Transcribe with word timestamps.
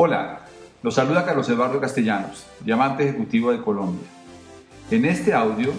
Hola, 0.00 0.42
los 0.84 0.94
saluda 0.94 1.24
Carlos 1.24 1.48
Eduardo 1.48 1.80
Castellanos, 1.80 2.46
diamante 2.60 3.02
ejecutivo 3.02 3.50
de 3.50 3.60
Colombia. 3.60 4.06
En 4.92 5.04
este 5.04 5.34
audio 5.34 5.72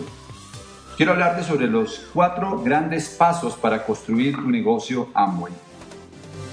quiero 0.97 1.13
hablarte 1.13 1.41
sobre 1.41 1.67
los 1.67 2.05
cuatro 2.13 2.61
grandes 2.61 3.07
pasos 3.07 3.55
para 3.55 3.85
construir 3.85 4.35
tu 4.35 4.49
negocio 4.49 5.07
Amway. 5.13 5.53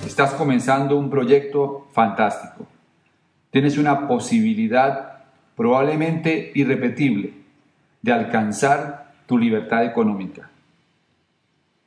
Estás 0.07 0.35
comenzando 0.35 0.97
un 0.97 1.11
proyecto 1.11 1.89
fantástico. 1.93 2.69
Tienes 3.51 3.79
una 3.79 4.07
posibilidad 4.07 5.25
probablemente 5.57 6.53
irrepetible 6.55 7.33
de 8.01 8.13
alcanzar 8.13 9.13
tu 9.27 9.37
libertad 9.39 9.85
económica. 9.85 10.49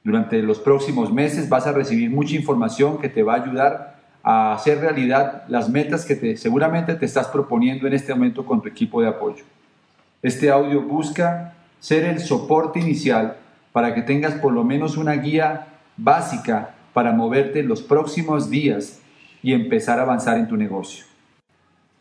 Durante 0.03 0.41
los 0.41 0.59
próximos 0.59 1.09
meses 1.13 1.48
vas 1.48 1.67
a 1.67 1.71
recibir 1.71 2.09
mucha 2.09 2.35
información 2.35 2.98
que 2.98 3.07
te 3.07 3.23
va 3.23 3.35
a 3.35 3.43
ayudar 3.43 3.88
a 4.23 4.53
hacer 4.53 4.79
realidad 4.79 5.43
las 5.47 5.69
metas 5.69 6.05
que 6.05 6.15
te, 6.15 6.37
seguramente 6.37 6.95
te 6.95 7.05
estás 7.05 7.27
proponiendo 7.27 7.87
en 7.87 7.93
este 7.93 8.13
momento 8.13 8.45
con 8.45 8.61
tu 8.61 8.67
equipo 8.67 9.01
de 9.01 9.07
apoyo. 9.07 9.43
Este 10.21 10.49
audio 10.49 10.81
busca 10.81 11.53
ser 11.79 12.03
el 12.03 12.20
soporte 12.20 12.79
inicial 12.79 13.37
para 13.71 13.93
que 13.95 14.01
tengas 14.01 14.34
por 14.35 14.51
lo 14.51 14.63
menos 14.63 14.98
una 14.98 15.13
guía 15.13 15.67
básica 15.95 16.76
para 16.93 17.13
moverte 17.13 17.63
los 17.63 17.81
próximos 17.81 18.49
días 18.49 18.99
y 19.41 19.53
empezar 19.53 19.99
a 19.99 20.03
avanzar 20.03 20.37
en 20.37 20.48
tu 20.48 20.57
negocio. 20.57 21.05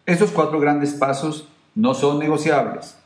Estos 0.07 0.31
cuatro 0.31 0.59
grandes 0.59 0.95
pasos 0.95 1.49
no 1.75 1.95
son 1.95 2.19
negociables. 2.19 2.99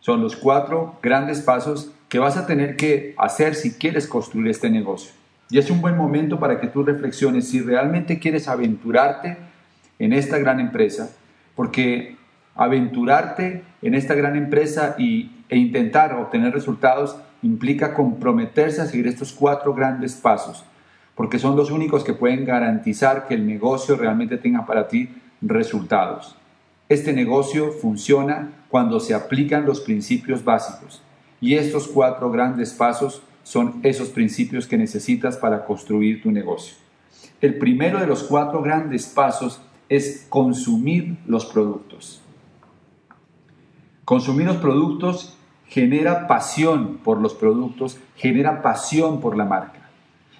Son 0.00 0.22
los 0.22 0.36
cuatro 0.36 0.96
grandes 1.02 1.40
pasos 1.40 1.90
que 2.08 2.18
vas 2.18 2.36
a 2.36 2.46
tener 2.46 2.76
que 2.76 3.14
hacer 3.18 3.54
si 3.54 3.74
quieres 3.74 4.06
construir 4.06 4.48
este 4.48 4.70
negocio. 4.70 5.12
Y 5.48 5.58
es 5.58 5.70
un 5.70 5.80
buen 5.80 5.96
momento 5.96 6.38
para 6.38 6.60
que 6.60 6.66
tú 6.66 6.82
reflexiones 6.82 7.48
si 7.48 7.60
realmente 7.60 8.18
quieres 8.18 8.48
aventurarte 8.48 9.36
en 9.98 10.12
esta 10.12 10.38
gran 10.38 10.60
empresa, 10.60 11.10
porque 11.54 12.16
aventurarte 12.54 13.62
en 13.82 13.94
esta 13.94 14.14
gran 14.14 14.36
empresa 14.36 14.96
y, 14.98 15.30
e 15.48 15.56
intentar 15.56 16.14
obtener 16.14 16.52
resultados 16.52 17.16
implica 17.42 17.94
comprometerse 17.94 18.80
a 18.80 18.86
seguir 18.86 19.06
estos 19.06 19.32
cuatro 19.32 19.74
grandes 19.74 20.14
pasos, 20.14 20.64
porque 21.14 21.38
son 21.38 21.56
los 21.56 21.70
únicos 21.70 22.02
que 22.02 22.12
pueden 22.12 22.44
garantizar 22.44 23.26
que 23.26 23.34
el 23.34 23.46
negocio 23.46 23.96
realmente 23.96 24.36
tenga 24.38 24.66
para 24.66 24.88
ti 24.88 25.10
resultados. 25.40 26.36
Este 26.88 27.12
negocio 27.12 27.72
funciona 27.72 28.50
cuando 28.68 29.00
se 29.00 29.14
aplican 29.14 29.66
los 29.66 29.80
principios 29.80 30.44
básicos 30.44 31.02
y 31.40 31.54
estos 31.54 31.88
cuatro 31.88 32.30
grandes 32.30 32.72
pasos 32.72 33.22
son 33.46 33.78
esos 33.84 34.08
principios 34.08 34.66
que 34.66 34.76
necesitas 34.76 35.36
para 35.36 35.64
construir 35.66 36.20
tu 36.20 36.32
negocio. 36.32 36.74
El 37.40 37.58
primero 37.58 38.00
de 38.00 38.06
los 38.08 38.24
cuatro 38.24 38.60
grandes 38.60 39.06
pasos 39.06 39.60
es 39.88 40.26
consumir 40.28 41.16
los 41.28 41.46
productos. 41.46 42.20
Consumir 44.04 44.46
los 44.46 44.56
productos 44.56 45.38
genera 45.68 46.26
pasión 46.26 46.98
por 47.04 47.20
los 47.20 47.34
productos, 47.34 47.98
genera 48.16 48.62
pasión 48.62 49.20
por 49.20 49.36
la 49.36 49.44
marca. 49.44 49.90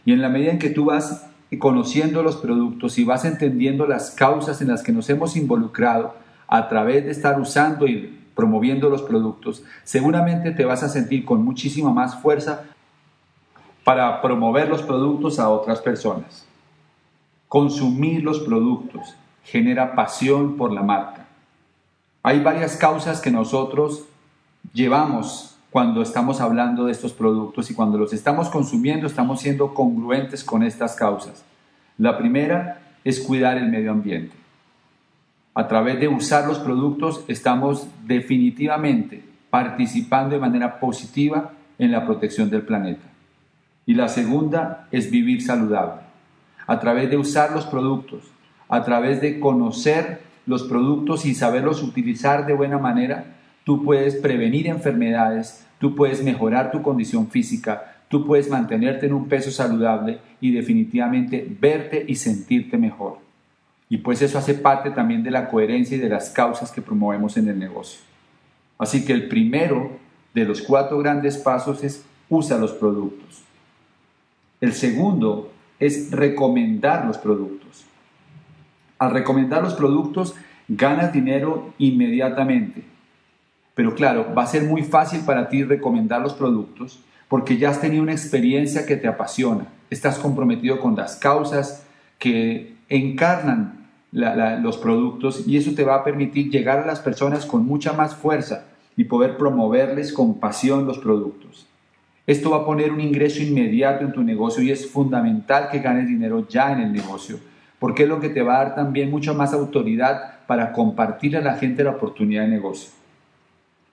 Y 0.05 0.13
en 0.13 0.21
la 0.21 0.29
medida 0.29 0.51
en 0.51 0.59
que 0.59 0.71
tú 0.71 0.87
vas 0.87 1.29
conociendo 1.61 2.25
los 2.25 2.35
productos 2.39 2.99
y 2.99 3.05
vas 3.05 3.25
entendiendo 3.25 3.87
las 3.87 4.11
causas 4.11 4.61
en 4.63 4.67
las 4.67 4.83
que 4.83 4.91
nos 4.91 5.09
hemos 5.11 5.37
involucrado 5.37 6.17
a 6.49 6.69
través 6.69 7.05
de 7.05 7.13
estar 7.13 7.41
usando 7.41 7.87
y 7.87 8.19
promoviendo 8.35 8.91
los 8.91 9.03
productos, 9.03 9.63
seguramente 9.85 10.51
te 10.51 10.65
vas 10.65 10.83
a 10.83 10.89
sentir 10.89 11.25
con 11.25 11.45
muchísima 11.45 11.93
más 11.93 12.21
fuerza 12.21 12.65
para 13.87 14.21
promover 14.21 14.69
los 14.69 14.83
productos 14.83 15.39
a 15.39 15.49
otras 15.49 15.81
personas. 15.81 16.45
Consumir 17.47 18.25
los 18.25 18.41
productos 18.41 19.15
genera 19.45 19.95
pasión 19.95 20.57
por 20.57 20.73
la 20.73 20.83
marca. 20.83 21.29
Hay 22.25 22.41
varias 22.41 22.77
causas 22.77 23.21
que 23.21 23.31
nosotros 23.31 24.03
llevamos 24.73 25.57
cuando 25.71 26.03
estamos 26.03 26.41
hablando 26.41 26.87
de 26.87 26.91
estos 26.91 27.13
productos 27.13 27.71
y 27.71 27.75
cuando 27.75 27.97
los 27.97 28.13
estamos 28.13 28.49
consumiendo 28.49 29.07
estamos 29.07 29.39
siendo 29.39 29.73
congruentes 29.73 30.43
con 30.43 30.65
estas 30.65 30.97
causas. 30.97 31.45
La 31.97 32.19
primera 32.19 32.81
es 33.05 33.21
cuidar 33.21 33.57
el 33.57 33.71
medio 33.71 33.93
ambiente. 33.93 34.35
A 35.55 35.69
través 35.69 36.01
de 36.01 36.09
usar 36.09 36.49
los 36.49 36.59
productos 36.59 37.23
estamos 37.29 37.87
definitivamente 38.05 39.23
participando 39.49 40.35
de 40.35 40.41
manera 40.41 40.81
positiva 40.81 41.53
en 41.79 41.93
la 41.93 42.05
protección 42.05 42.51
del 42.51 42.63
planeta. 42.63 43.13
Y 43.87 43.95
la 43.95 44.09
segunda 44.09 44.89
es 44.91 45.11
vivir 45.11 45.43
saludable. 45.43 46.03
A 46.67 46.81
través 46.81 47.09
de 47.09 47.17
usar 47.17 47.53
los 47.53 47.65
productos, 47.67 48.25
a 48.69 48.85
través 48.85 49.21
de 49.21 49.39
conocer 49.39 50.21
los 50.45 50.65
productos 50.65 51.25
y 51.25 51.35
saberlos 51.35 51.83
utilizar 51.83 52.47
de 52.47 52.55
buena 52.55 52.79
manera, 52.79 53.37
tú 53.65 53.85
puedes 53.85 54.17
prevenir 54.17 54.67
enfermedades, 54.67 55.65
tú 55.79 55.95
puedes 55.95 56.23
mejorar 56.23 56.73
tu 56.73 56.83
condición 56.83 57.29
física, 57.29 57.97
tú 58.09 58.27
puedes 58.27 58.51
mantenerte 58.51 59.07
en 59.07 59.13
un 59.13 59.29
peso 59.29 59.51
saludable 59.51 60.19
y 60.41 60.53
definitivamente 60.53 61.47
verte 61.61 62.05
y 62.07 62.17
sentirte 62.17 62.77
mejor. 62.79 63.19
Y 63.89 63.99
pues 63.99 64.21
eso 64.21 64.39
hace 64.39 64.55
parte 64.55 64.91
también 64.91 65.23
de 65.23 65.31
la 65.31 65.49
coherencia 65.49 65.97
y 65.97 66.01
de 66.01 66.09
las 66.09 66.31
causas 66.31 66.73
que 66.73 66.83
promovemos 66.83 67.37
en 67.37 67.49
el 67.49 67.59
negocio. 67.59 68.01
Así 68.79 69.05
que 69.05 69.13
el 69.13 69.29
primero 69.29 69.93
de 70.35 70.45
los 70.45 70.61
cuatro 70.61 70.99
grandes 70.99 71.37
pasos 71.39 71.85
es 71.85 72.05
usa 72.29 72.59
los 72.59 72.73
productos. 72.73 73.46
El 74.61 74.73
segundo 74.73 75.53
es 75.79 76.11
recomendar 76.11 77.05
los 77.07 77.19
productos. 77.19 77.85
Al 78.99 79.11
recomendar 79.11 79.63
los 79.63 79.75
productos 79.75 80.35
ganas 80.69 81.13
dinero 81.13 81.75
inmediatamente. 81.79 82.85
Pero 83.75 83.95
claro, 83.95 84.35
va 84.37 84.45
a 84.45 84.47
ser 84.47 84.63
muy 84.63 84.83
fácil 84.83 85.21
para 85.21 85.49
ti 85.49 85.63
recomendar 85.63 86.23
los 86.23 86.33
productos 86.33 87.01
porque 87.29 87.59
ya 87.59 87.71
has 87.71 87.81
tenido 87.81 88.03
una 88.03 88.13
experiencia 88.13 88.87
que 88.87 88.97
te 88.97 89.09
apasiona. 89.09 89.67
Estás 89.91 90.19
comprometido 90.19 90.81
con 90.81 90.97
las 90.97 91.17
causas 91.17 91.85
que 92.19 92.77
encarnan 92.89 93.87
los 94.13 94.79
productos 94.79 95.47
y 95.47 95.59
eso 95.59 95.75
te 95.75 95.85
va 95.85 95.97
a 95.97 96.05
permitir 96.05 96.51
llegar 96.51 96.79
a 96.79 96.87
las 96.87 97.01
personas 97.01 97.45
con 97.45 97.67
mucha 97.67 97.93
más 97.93 98.15
fuerza 98.15 98.67
y 98.97 99.05
poder 99.05 99.37
promoverles 99.37 100.13
con 100.13 100.41
pasión 100.41 100.87
los 100.87 100.99
productos. 100.99 101.67
Esto 102.27 102.51
va 102.51 102.59
a 102.59 102.65
poner 102.65 102.91
un 102.91 103.01
ingreso 103.01 103.43
inmediato 103.43 104.05
en 104.05 104.13
tu 104.13 104.23
negocio 104.23 104.63
y 104.63 104.73
es 104.73 104.91
fundamental 104.91 105.69
que 105.71 105.79
ganes 105.79 106.09
dinero 106.09 106.49
ya 106.49 106.73
en 106.73 106.81
el 106.81 106.93
negocio, 106.93 107.39
porque 107.79 108.03
es 108.03 108.09
lo 108.09 108.19
que 108.19 108.31
te 108.31 108.43
va 108.43 108.57
a 108.57 108.65
dar 108.65 108.75
también 108.75 109.11
mucha 109.11 109.33
más 109.33 109.53
autoridad 109.53 110.41
para 110.47 110.73
compartir 110.73 111.37
a 111.37 111.41
la 111.41 111.55
gente 111.55 111.85
la 111.85 111.91
oportunidad 111.91 112.43
de 112.43 112.49
negocio. 112.49 112.91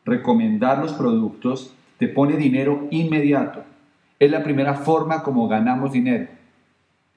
Recomendar 0.03 0.79
los 0.79 0.93
productos 0.93 1.73
te 1.99 2.07
pone 2.07 2.35
dinero 2.35 2.87
inmediato. 2.89 3.63
Es 4.19 4.31
la 4.31 4.43
primera 4.43 4.73
forma 4.73 5.21
como 5.21 5.47
ganamos 5.47 5.91
dinero. 5.91 6.27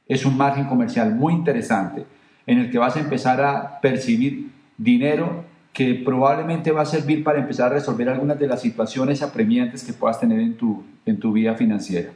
Es 0.06 0.26
un 0.26 0.37
margen 0.37 0.66
comercial 0.66 1.15
muy 1.15 1.32
interesante 1.32 2.05
en 2.46 2.58
el 2.58 2.70
que 2.70 2.79
vas 2.79 2.96
a 2.96 3.00
empezar 3.00 3.40
a 3.40 3.81
percibir 3.81 4.50
dinero 4.76 5.44
que 5.76 5.93
probablemente 5.93 6.73
va 6.73 6.81
a 6.81 6.87
servir 6.87 7.23
para 7.23 7.38
empezar 7.38 7.67
a 7.67 7.75
resolver 7.75 8.08
algunas 8.08 8.38
de 8.38 8.46
las 8.46 8.62
situaciones 8.62 9.20
apremiantes 9.20 9.84
que 9.84 9.93
puedas 9.93 10.19
tener 10.19 10.40
en 10.40 10.56
tu, 10.56 10.82
en 11.05 11.20
tu 11.20 11.34
vida 11.34 11.55
financiera. 11.55 12.12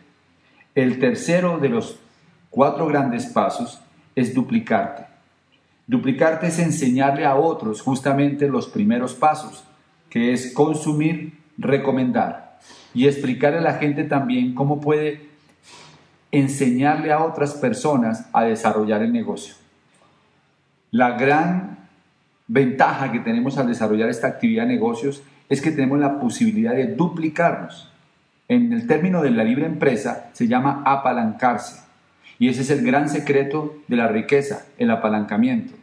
El 0.75 0.99
tercero 0.99 1.59
de 1.59 1.69
los 1.69 1.99
cuatro 2.49 2.87
grandes 2.87 3.27
pasos 3.27 3.79
es 4.17 4.33
duplicarte. 4.33 5.05
Duplicarte 5.87 6.47
es 6.47 6.59
enseñarle 6.59 7.27
a 7.27 7.35
otros 7.35 7.83
justamente 7.83 8.49
los 8.49 8.67
primeros 8.67 9.12
pasos, 9.12 9.62
que 10.09 10.33
es 10.33 10.55
consumir, 10.55 11.35
recomendar 11.59 12.59
y 12.95 13.09
explicarle 13.09 13.59
a 13.59 13.62
la 13.62 13.75
gente 13.75 14.05
también 14.05 14.55
cómo 14.55 14.81
puede 14.81 15.29
enseñarle 16.33 17.12
a 17.12 17.23
otras 17.23 17.53
personas 17.53 18.27
a 18.33 18.45
desarrollar 18.45 19.03
el 19.03 19.12
negocio. 19.12 19.53
La 20.93 21.11
gran 21.19 21.80
ventaja 22.52 23.12
que 23.12 23.20
tenemos 23.20 23.58
al 23.58 23.69
desarrollar 23.69 24.08
esta 24.08 24.26
actividad 24.26 24.64
de 24.64 24.75
negocios 24.75 25.23
es 25.49 25.62
que 25.62 25.70
tenemos 25.70 26.00
la 26.00 26.19
posibilidad 26.19 26.75
de 26.75 26.88
duplicarnos. 26.88 27.88
En 28.49 28.73
el 28.73 28.88
término 28.88 29.23
de 29.23 29.31
la 29.31 29.44
libre 29.44 29.67
empresa 29.67 30.31
se 30.32 30.49
llama 30.49 30.82
apalancarse. 30.85 31.81
Y 32.41 32.49
ese 32.49 32.62
es 32.62 32.70
el 32.70 32.85
gran 32.85 33.08
secreto 33.08 33.76
de 33.87 33.97
la 33.97 34.08
riqueza, 34.08 34.67
el 34.79 34.91
apalancamiento. 34.91 35.75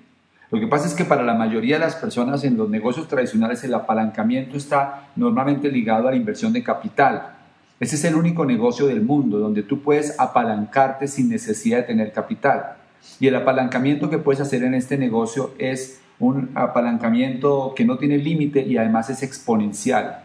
Lo 0.51 0.59
que 0.59 0.67
pasa 0.67 0.87
es 0.87 0.93
que 0.93 1.05
para 1.05 1.23
la 1.23 1.35
mayoría 1.35 1.75
de 1.75 1.85
las 1.85 1.95
personas 1.95 2.43
en 2.43 2.57
los 2.57 2.69
negocios 2.69 3.07
tradicionales 3.07 3.63
el 3.63 3.73
apalancamiento 3.73 4.57
está 4.57 5.07
normalmente 5.15 5.71
ligado 5.71 6.09
a 6.09 6.11
la 6.11 6.17
inversión 6.17 6.51
de 6.51 6.63
capital. 6.63 7.35
Ese 7.79 7.95
es 7.95 8.03
el 8.03 8.15
único 8.15 8.45
negocio 8.45 8.87
del 8.87 9.01
mundo 9.01 9.39
donde 9.39 9.63
tú 9.63 9.81
puedes 9.81 10.19
apalancarte 10.19 11.07
sin 11.07 11.29
necesidad 11.29 11.77
de 11.77 11.83
tener 11.83 12.11
capital. 12.11 12.75
Y 13.21 13.27
el 13.27 13.35
apalancamiento 13.35 14.09
que 14.09 14.17
puedes 14.17 14.41
hacer 14.41 14.63
en 14.63 14.73
este 14.73 14.97
negocio 14.97 15.53
es 15.59 16.01
un 16.19 16.51
apalancamiento 16.55 17.73
que 17.75 17.85
no 17.85 17.97
tiene 17.97 18.17
límite 18.17 18.61
y 18.61 18.77
además 18.77 19.09
es 19.09 19.23
exponencial. 19.23 20.23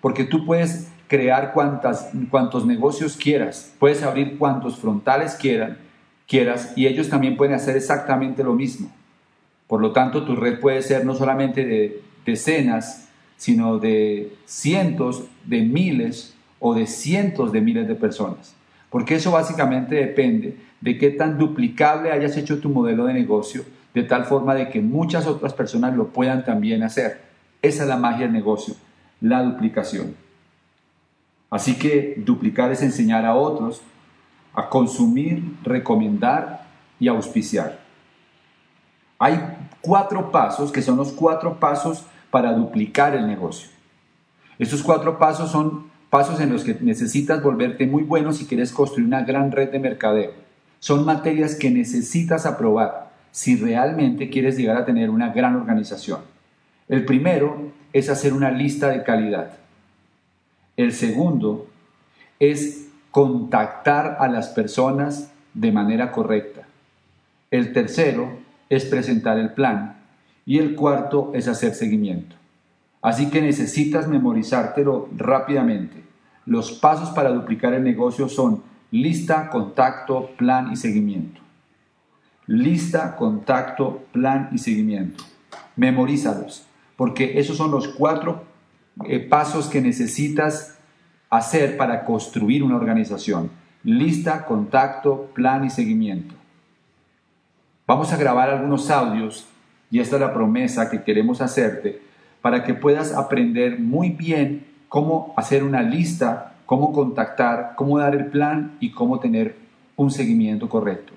Porque 0.00 0.24
tú 0.24 0.44
puedes 0.44 0.90
crear 1.08 1.52
cuantas, 1.52 2.10
cuantos 2.30 2.66
negocios 2.66 3.16
quieras, 3.16 3.72
puedes 3.78 4.02
abrir 4.02 4.38
cuantos 4.38 4.78
frontales 4.78 5.34
quieran, 5.34 5.78
quieras 6.26 6.72
y 6.76 6.86
ellos 6.86 7.08
también 7.08 7.36
pueden 7.36 7.54
hacer 7.54 7.76
exactamente 7.76 8.42
lo 8.42 8.54
mismo. 8.54 8.90
Por 9.66 9.80
lo 9.80 9.92
tanto, 9.92 10.24
tu 10.24 10.36
red 10.36 10.60
puede 10.60 10.82
ser 10.82 11.04
no 11.04 11.14
solamente 11.14 11.64
de 11.64 12.02
decenas, 12.26 13.08
sino 13.36 13.78
de 13.78 14.34
cientos, 14.46 15.24
de 15.44 15.62
miles 15.62 16.34
o 16.58 16.74
de 16.74 16.86
cientos 16.86 17.52
de 17.52 17.60
miles 17.60 17.88
de 17.88 17.94
personas. 17.94 18.54
Porque 18.90 19.16
eso 19.16 19.30
básicamente 19.30 19.96
depende 19.96 20.56
de 20.80 20.98
qué 20.98 21.10
tan 21.10 21.38
duplicable 21.38 22.12
hayas 22.12 22.36
hecho 22.36 22.60
tu 22.60 22.68
modelo 22.68 23.06
de 23.06 23.14
negocio, 23.14 23.64
de 23.94 24.02
tal 24.02 24.24
forma 24.24 24.54
de 24.54 24.68
que 24.68 24.80
muchas 24.80 25.26
otras 25.26 25.54
personas 25.54 25.94
lo 25.96 26.08
puedan 26.08 26.44
también 26.44 26.82
hacer. 26.82 27.22
Esa 27.62 27.84
es 27.84 27.88
la 27.88 27.96
magia 27.96 28.26
del 28.26 28.32
negocio, 28.32 28.74
la 29.20 29.42
duplicación. 29.42 30.16
Así 31.48 31.78
que 31.78 32.14
duplicar 32.18 32.72
es 32.72 32.82
enseñar 32.82 33.24
a 33.24 33.36
otros 33.36 33.80
a 34.54 34.68
consumir, 34.68 35.42
recomendar 35.62 36.66
y 36.98 37.08
auspiciar. 37.08 37.80
Hay 39.18 39.40
cuatro 39.80 40.30
pasos 40.30 40.70
que 40.70 40.82
son 40.82 40.96
los 40.96 41.12
cuatro 41.12 41.58
pasos 41.58 42.04
para 42.30 42.52
duplicar 42.52 43.14
el 43.14 43.26
negocio. 43.26 43.70
Estos 44.58 44.82
cuatro 44.82 45.18
pasos 45.18 45.50
son 45.50 45.90
pasos 46.10 46.40
en 46.40 46.52
los 46.52 46.62
que 46.62 46.74
necesitas 46.80 47.42
volverte 47.42 47.86
muy 47.86 48.02
bueno 48.02 48.32
si 48.32 48.46
quieres 48.46 48.72
construir 48.72 49.06
una 49.06 49.22
gran 49.22 49.50
red 49.50 49.70
de 49.70 49.80
mercadeo. 49.80 50.32
Son 50.78 51.04
materias 51.04 51.56
que 51.56 51.70
necesitas 51.70 52.46
aprobar 52.46 53.03
si 53.34 53.56
realmente 53.56 54.30
quieres 54.30 54.56
llegar 54.56 54.76
a 54.76 54.84
tener 54.84 55.10
una 55.10 55.30
gran 55.30 55.56
organización. 55.56 56.20
El 56.88 57.04
primero 57.04 57.72
es 57.92 58.08
hacer 58.08 58.32
una 58.32 58.52
lista 58.52 58.90
de 58.90 59.02
calidad. 59.02 59.58
El 60.76 60.92
segundo 60.92 61.66
es 62.38 62.90
contactar 63.10 64.18
a 64.20 64.28
las 64.28 64.50
personas 64.50 65.32
de 65.52 65.72
manera 65.72 66.12
correcta. 66.12 66.68
El 67.50 67.72
tercero 67.72 68.38
es 68.68 68.84
presentar 68.84 69.36
el 69.40 69.50
plan. 69.50 69.96
Y 70.46 70.58
el 70.58 70.76
cuarto 70.76 71.32
es 71.34 71.48
hacer 71.48 71.74
seguimiento. 71.74 72.36
Así 73.02 73.30
que 73.30 73.42
necesitas 73.42 74.06
memorizártelo 74.06 75.08
rápidamente. 75.16 76.04
Los 76.46 76.70
pasos 76.70 77.10
para 77.10 77.30
duplicar 77.30 77.74
el 77.74 77.82
negocio 77.82 78.28
son 78.28 78.62
lista, 78.92 79.50
contacto, 79.50 80.30
plan 80.36 80.70
y 80.72 80.76
seguimiento. 80.76 81.43
Lista, 82.46 83.16
contacto, 83.16 84.04
plan 84.12 84.50
y 84.52 84.58
seguimiento. 84.58 85.24
Memorízalos, 85.76 86.66
porque 86.96 87.38
esos 87.40 87.56
son 87.56 87.70
los 87.70 87.88
cuatro 87.88 88.44
eh, 89.06 89.18
pasos 89.18 89.68
que 89.68 89.80
necesitas 89.80 90.78
hacer 91.30 91.76
para 91.76 92.04
construir 92.04 92.62
una 92.62 92.76
organización. 92.76 93.50
Lista, 93.82 94.44
contacto, 94.44 95.30
plan 95.34 95.64
y 95.64 95.70
seguimiento. 95.70 96.34
Vamos 97.86 98.12
a 98.12 98.16
grabar 98.16 98.50
algunos 98.50 98.90
audios 98.90 99.46
y 99.90 100.00
esta 100.00 100.16
es 100.16 100.20
la 100.20 100.34
promesa 100.34 100.90
que 100.90 101.02
queremos 101.02 101.40
hacerte 101.40 102.02
para 102.42 102.62
que 102.62 102.74
puedas 102.74 103.14
aprender 103.14 103.80
muy 103.80 104.10
bien 104.10 104.66
cómo 104.88 105.32
hacer 105.36 105.64
una 105.64 105.82
lista, 105.82 106.56
cómo 106.66 106.92
contactar, 106.92 107.72
cómo 107.74 107.98
dar 107.98 108.14
el 108.14 108.26
plan 108.26 108.76
y 108.80 108.90
cómo 108.90 109.18
tener 109.18 109.56
un 109.96 110.10
seguimiento 110.10 110.68
correcto. 110.68 111.13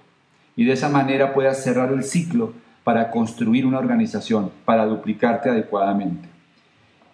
Y 0.57 0.65
de 0.65 0.73
esa 0.73 0.89
manera 0.89 1.33
puedas 1.33 1.63
cerrar 1.63 1.93
el 1.93 2.03
ciclo 2.03 2.51
para 2.83 3.11
construir 3.11 3.65
una 3.65 3.79
organización, 3.79 4.51
para 4.65 4.85
duplicarte 4.85 5.49
adecuadamente. 5.49 6.27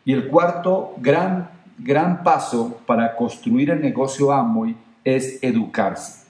Y 0.05 0.13
el 0.13 0.27
cuarto 0.29 0.95
gran, 0.97 1.49
gran 1.77 2.23
paso 2.23 2.79
para 2.85 3.15
construir 3.15 3.69
el 3.69 3.81
negocio 3.81 4.31
Amway 4.31 4.75
es 5.03 5.39
educarse. 5.43 6.23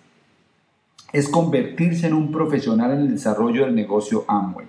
Es 1.12 1.30
convertirse 1.30 2.08
en 2.08 2.14
un 2.14 2.32
profesional 2.32 2.92
en 2.92 3.02
el 3.02 3.12
desarrollo 3.12 3.66
del 3.66 3.76
negocio 3.76 4.26
Amway. 4.28 4.66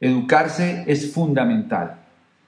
Educarse 0.00 0.84
es 0.86 1.12
fundamental, 1.12 1.96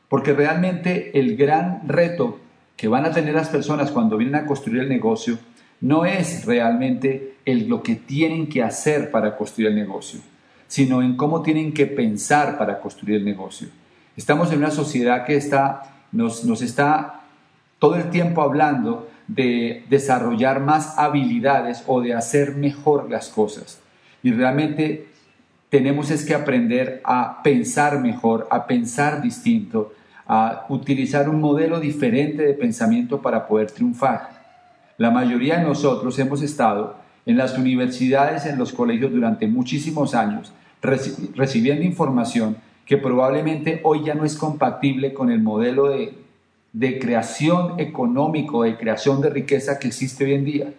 porque 0.08 0.32
realmente 0.32 1.18
el 1.18 1.36
gran 1.36 1.86
reto 1.86 2.40
que 2.76 2.88
van 2.88 3.04
a 3.04 3.12
tener 3.12 3.34
las 3.34 3.48
personas 3.48 3.90
cuando 3.90 4.16
vienen 4.16 4.36
a 4.36 4.46
construir 4.46 4.82
el 4.82 4.88
negocio 4.88 5.38
no 5.80 6.04
es 6.04 6.44
realmente 6.44 7.36
el, 7.44 7.68
lo 7.68 7.82
que 7.82 7.96
tienen 7.96 8.48
que 8.48 8.62
hacer 8.62 9.10
para 9.10 9.36
construir 9.36 9.68
el 9.68 9.76
negocio, 9.76 10.20
sino 10.68 11.02
en 11.02 11.16
cómo 11.16 11.42
tienen 11.42 11.72
que 11.72 11.86
pensar 11.86 12.58
para 12.58 12.80
construir 12.80 13.16
el 13.16 13.24
negocio. 13.24 13.68
Estamos 14.16 14.52
en 14.52 14.58
una 14.58 14.70
sociedad 14.70 15.24
que 15.24 15.36
está, 15.36 16.04
nos, 16.12 16.44
nos 16.44 16.62
está 16.62 17.22
todo 17.78 17.96
el 17.96 18.10
tiempo 18.10 18.42
hablando 18.42 19.08
de 19.26 19.84
desarrollar 19.88 20.60
más 20.60 20.98
habilidades 20.98 21.82
o 21.86 22.00
de 22.00 22.14
hacer 22.14 22.56
mejor 22.56 23.10
las 23.10 23.28
cosas. 23.28 23.80
Y 24.22 24.32
realmente 24.32 25.06
tenemos 25.70 26.10
es 26.10 26.26
que 26.26 26.34
aprender 26.34 27.00
a 27.04 27.42
pensar 27.42 28.00
mejor, 28.00 28.48
a 28.50 28.66
pensar 28.66 29.22
distinto, 29.22 29.94
a 30.26 30.66
utilizar 30.68 31.28
un 31.28 31.40
modelo 31.40 31.80
diferente 31.80 32.42
de 32.42 32.54
pensamiento 32.54 33.22
para 33.22 33.46
poder 33.46 33.70
triunfar. 33.70 34.39
La 35.00 35.10
mayoría 35.10 35.56
de 35.56 35.64
nosotros 35.64 36.18
hemos 36.18 36.42
estado 36.42 36.96
en 37.24 37.38
las 37.38 37.56
universidades, 37.56 38.44
en 38.44 38.58
los 38.58 38.70
colegios 38.70 39.10
durante 39.10 39.46
muchísimos 39.46 40.14
años, 40.14 40.52
recibiendo 40.82 41.86
información 41.86 42.58
que 42.84 42.98
probablemente 42.98 43.80
hoy 43.82 44.04
ya 44.04 44.14
no 44.14 44.26
es 44.26 44.36
compatible 44.36 45.14
con 45.14 45.30
el 45.30 45.40
modelo 45.40 45.88
de, 45.88 46.98
creación 46.98 47.80
económico, 47.80 48.64
de 48.64 48.76
creación 48.76 49.22
de 49.22 49.30
riqueza 49.30 49.78
que 49.78 49.88
existe 49.88 50.26
hoy 50.26 50.34
en 50.34 50.44
día. 50.44 50.74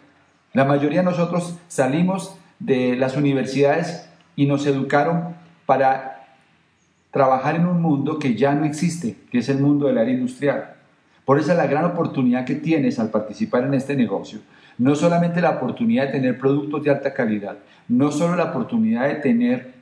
La 0.53 0.65
mayoría 0.65 0.99
de 0.99 1.05
nosotros 1.05 1.57
salimos 1.67 2.37
de 2.59 2.95
las 2.95 3.17
universidades 3.17 4.07
y 4.35 4.45
nos 4.45 4.67
educaron 4.67 5.35
para 5.65 6.27
trabajar 7.09 7.55
en 7.55 7.65
un 7.65 7.81
mundo 7.81 8.19
que 8.19 8.35
ya 8.35 8.53
no 8.53 8.65
existe, 8.65 9.17
que 9.31 9.39
es 9.39 9.49
el 9.49 9.57
mundo 9.57 9.87
del 9.87 9.97
área 9.97 10.13
industrial. 10.13 10.75
Por 11.25 11.39
eso 11.39 11.53
la 11.53 11.67
gran 11.67 11.85
oportunidad 11.85 12.45
que 12.45 12.55
tienes 12.55 12.99
al 12.99 13.09
participar 13.09 13.63
en 13.63 13.73
este 13.73 13.95
negocio. 13.95 14.39
No 14.77 14.95
solamente 14.95 15.41
la 15.41 15.51
oportunidad 15.51 16.07
de 16.07 16.13
tener 16.13 16.37
productos 16.37 16.83
de 16.83 16.91
alta 16.91 17.13
calidad, 17.13 17.57
no 17.87 18.11
solo 18.11 18.35
la 18.35 18.45
oportunidad 18.45 19.07
de 19.07 19.15
tener 19.15 19.73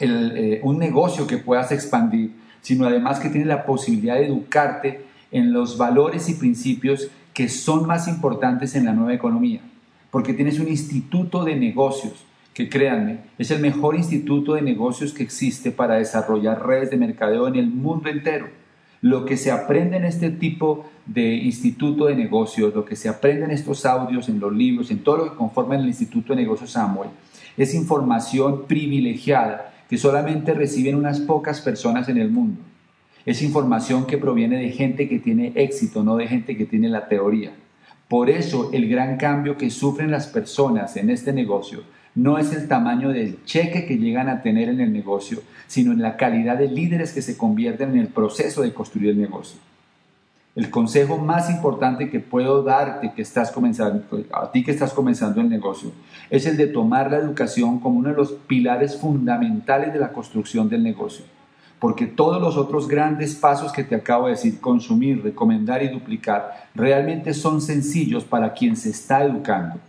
eh, 0.00 0.60
un 0.62 0.78
negocio 0.78 1.26
que 1.26 1.38
puedas 1.38 1.72
expandir, 1.72 2.32
sino 2.60 2.86
además 2.86 3.20
que 3.20 3.28
tienes 3.28 3.48
la 3.48 3.64
posibilidad 3.64 4.14
de 4.14 4.26
educarte 4.26 5.04
en 5.30 5.52
los 5.52 5.76
valores 5.76 6.28
y 6.28 6.34
principios 6.34 7.08
que 7.34 7.48
son 7.48 7.86
más 7.86 8.08
importantes 8.08 8.74
en 8.74 8.84
la 8.84 8.92
nueva 8.92 9.14
economía. 9.14 9.60
Porque 10.10 10.34
tienes 10.34 10.60
un 10.60 10.68
instituto 10.68 11.44
de 11.44 11.56
negocios, 11.56 12.24
que 12.54 12.68
créanme, 12.68 13.20
es 13.38 13.50
el 13.50 13.60
mejor 13.60 13.96
instituto 13.96 14.54
de 14.54 14.62
negocios 14.62 15.12
que 15.12 15.22
existe 15.22 15.70
para 15.70 15.94
desarrollar 15.94 16.66
redes 16.66 16.90
de 16.90 16.98
mercadeo 16.98 17.48
en 17.48 17.56
el 17.56 17.68
mundo 17.68 18.10
entero. 18.10 18.48
Lo 19.02 19.24
que 19.24 19.36
se 19.36 19.50
aprende 19.50 19.96
en 19.96 20.04
este 20.04 20.30
tipo 20.30 20.86
de 21.06 21.34
instituto 21.34 22.06
de 22.06 22.14
negocios, 22.14 22.74
lo 22.74 22.84
que 22.84 22.96
se 22.96 23.08
aprende 23.08 23.44
en 23.44 23.50
estos 23.50 23.84
audios, 23.84 24.28
en 24.28 24.40
los 24.40 24.52
libros, 24.52 24.90
en 24.90 25.00
todo 25.00 25.18
lo 25.18 25.24
que 25.24 25.36
conforma 25.36 25.74
el 25.74 25.86
Instituto 25.86 26.32
de 26.32 26.42
Negocios 26.42 26.70
Samuel, 26.70 27.10
es 27.56 27.74
información 27.74 28.66
privilegiada 28.66 29.74
que 29.90 29.98
solamente 29.98 30.54
reciben 30.54 30.94
unas 30.94 31.20
pocas 31.20 31.60
personas 31.60 32.08
en 32.08 32.16
el 32.16 32.30
mundo. 32.30 32.62
Es 33.26 33.42
información 33.42 34.06
que 34.06 34.18
proviene 34.18 34.56
de 34.56 34.70
gente 34.70 35.08
que 35.08 35.18
tiene 35.18 35.52
éxito, 35.54 36.02
no 36.02 36.16
de 36.16 36.28
gente 36.28 36.56
que 36.56 36.64
tiene 36.64 36.88
la 36.88 37.08
teoría. 37.08 37.52
Por 38.08 38.30
eso 38.30 38.70
el 38.72 38.88
gran 38.88 39.16
cambio 39.16 39.56
que 39.56 39.70
sufren 39.70 40.10
las 40.10 40.28
personas 40.28 40.96
en 40.96 41.10
este 41.10 41.32
negocio 41.32 41.82
no 42.14 42.38
es 42.38 42.52
el 42.52 42.68
tamaño 42.68 43.08
del 43.08 43.44
cheque 43.44 43.86
que 43.86 43.96
llegan 43.96 44.28
a 44.28 44.42
tener 44.42 44.68
en 44.68 44.80
el 44.80 44.92
negocio, 44.92 45.42
sino 45.66 45.92
en 45.92 46.02
la 46.02 46.16
calidad 46.16 46.58
de 46.58 46.68
líderes 46.68 47.12
que 47.12 47.22
se 47.22 47.36
convierten 47.36 47.90
en 47.90 47.98
el 47.98 48.08
proceso 48.08 48.62
de 48.62 48.74
construir 48.74 49.10
el 49.10 49.20
negocio. 49.20 49.58
El 50.54 50.68
consejo 50.68 51.16
más 51.16 51.48
importante 51.48 52.10
que 52.10 52.20
puedo 52.20 52.62
darte 52.62 53.12
que 53.14 53.22
estás 53.22 53.50
comenzando, 53.50 54.04
a 54.32 54.52
ti 54.52 54.62
que 54.62 54.70
estás 54.70 54.92
comenzando 54.92 55.40
el 55.40 55.48
negocio 55.48 55.92
es 56.28 56.44
el 56.44 56.58
de 56.58 56.66
tomar 56.66 57.10
la 57.10 57.16
educación 57.16 57.80
como 57.80 57.98
uno 57.98 58.10
de 58.10 58.16
los 58.16 58.32
pilares 58.32 58.98
fundamentales 58.98 59.94
de 59.94 59.98
la 59.98 60.12
construcción 60.12 60.68
del 60.68 60.82
negocio. 60.82 61.24
Porque 61.78 62.06
todos 62.06 62.40
los 62.40 62.58
otros 62.58 62.86
grandes 62.86 63.34
pasos 63.34 63.72
que 63.72 63.82
te 63.82 63.94
acabo 63.94 64.26
de 64.26 64.32
decir, 64.32 64.60
consumir, 64.60 65.22
recomendar 65.22 65.82
y 65.82 65.88
duplicar, 65.88 66.68
realmente 66.74 67.32
son 67.32 67.62
sencillos 67.62 68.24
para 68.24 68.52
quien 68.52 68.76
se 68.76 68.90
está 68.90 69.24
educando. 69.24 69.80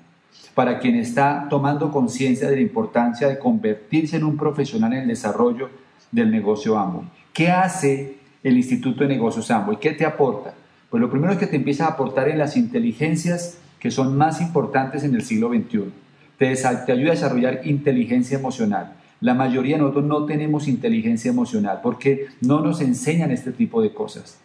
Para 0.56 0.80
quien 0.80 0.96
está 0.96 1.48
tomando 1.50 1.92
conciencia 1.92 2.50
de 2.50 2.58
la 2.58 2.62
importancia 2.62 3.28
de 3.28 3.40
convertirse 3.40 4.18
en 4.18 4.24
un 4.24 4.38
profesional 4.38 4.94
en 4.94 5.02
el 5.02 5.08
desarrollo 5.08 5.70
del 6.12 6.32
negocio 6.32 6.78
Amway. 6.78 7.06
¿Qué 7.34 7.50
hace 7.50 8.18
el 8.44 8.58
Instituto 8.58 9.04
de 9.04 9.10
Negocios 9.10 9.50
Amway? 9.50 9.78
¿Qué 9.78 9.92
te 9.92 10.06
aporta? 10.06 10.54
Pues 10.90 11.02
lo 11.02 11.10
primero 11.10 11.34
es 11.34 11.40
que 11.40 11.48
te 11.48 11.56
empieza 11.56 11.86
a 11.86 11.90
aportar 11.90 12.30
en 12.30 12.38
las 12.38 12.56
inteligencias 12.56 13.58
que 13.80 13.90
son 13.90 14.16
más 14.16 14.42
importantes 14.42 15.04
en 15.04 15.16
el 15.16 15.24
siglo 15.24 15.50
XXI. 15.50 15.92
Te, 16.38 16.56
te 16.56 16.92
ayuda 16.92 17.12
a 17.12 17.16
desarrollar 17.16 17.62
inteligencia 17.64 18.38
emocional. 18.38 18.94
La 19.20 19.34
mayoría 19.34 19.76
de 19.76 19.82
nosotros 19.82 20.06
no 20.06 20.26
tenemos 20.26 20.68
inteligencia 20.68 21.32
emocional 21.32 21.80
porque 21.82 22.28
no 22.42 22.60
nos 22.60 22.80
enseñan 22.82 23.32
este 23.32 23.52
tipo 23.52 23.82
de 23.82 23.94
cosas. 23.94 24.38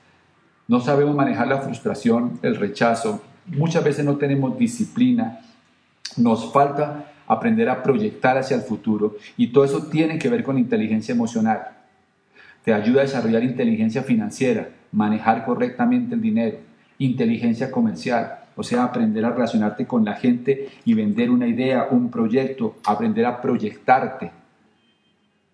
No 0.68 0.80
sabemos 0.80 1.14
manejar 1.14 1.48
la 1.48 1.58
frustración, 1.58 2.38
el 2.42 2.56
rechazo. 2.56 3.22
Muchas 3.46 3.84
veces 3.84 4.04
no 4.04 4.16
tenemos 4.16 4.58
disciplina. 4.58 5.40
Nos 6.16 6.52
falta 6.52 7.12
aprender 7.26 7.68
a 7.68 7.82
proyectar 7.82 8.38
hacia 8.38 8.56
el 8.56 8.62
futuro 8.62 9.16
y 9.36 9.48
todo 9.48 9.64
eso 9.64 9.86
tiene 9.88 10.18
que 10.18 10.28
ver 10.28 10.42
con 10.42 10.58
inteligencia 10.58 11.14
emocional. 11.14 11.68
Te 12.64 12.72
ayuda 12.72 13.00
a 13.00 13.04
desarrollar 13.04 13.44
inteligencia 13.44 14.02
financiera, 14.02 14.70
manejar 14.92 15.44
correctamente 15.44 16.14
el 16.14 16.20
dinero, 16.20 16.58
inteligencia 16.98 17.70
comercial, 17.70 18.40
o 18.56 18.62
sea, 18.62 18.84
aprender 18.84 19.24
a 19.24 19.30
relacionarte 19.30 19.86
con 19.86 20.04
la 20.04 20.14
gente 20.14 20.68
y 20.84 20.94
vender 20.94 21.30
una 21.30 21.46
idea, 21.46 21.88
un 21.90 22.10
proyecto, 22.10 22.76
aprender 22.84 23.24
a 23.26 23.40
proyectarte. 23.40 24.32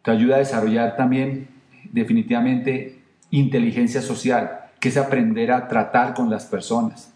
Te 0.02 0.11
ayuda 0.11 0.37
a 0.37 0.38
desarrollar 0.38 0.96
también 0.96 1.49
definitivamente 1.92 3.02
inteligencia 3.30 4.00
social, 4.00 4.61
que 4.80 4.88
es 4.88 4.96
aprender 4.96 5.52
a 5.52 5.68
tratar 5.68 6.14
con 6.14 6.30
las 6.30 6.46
personas, 6.46 7.13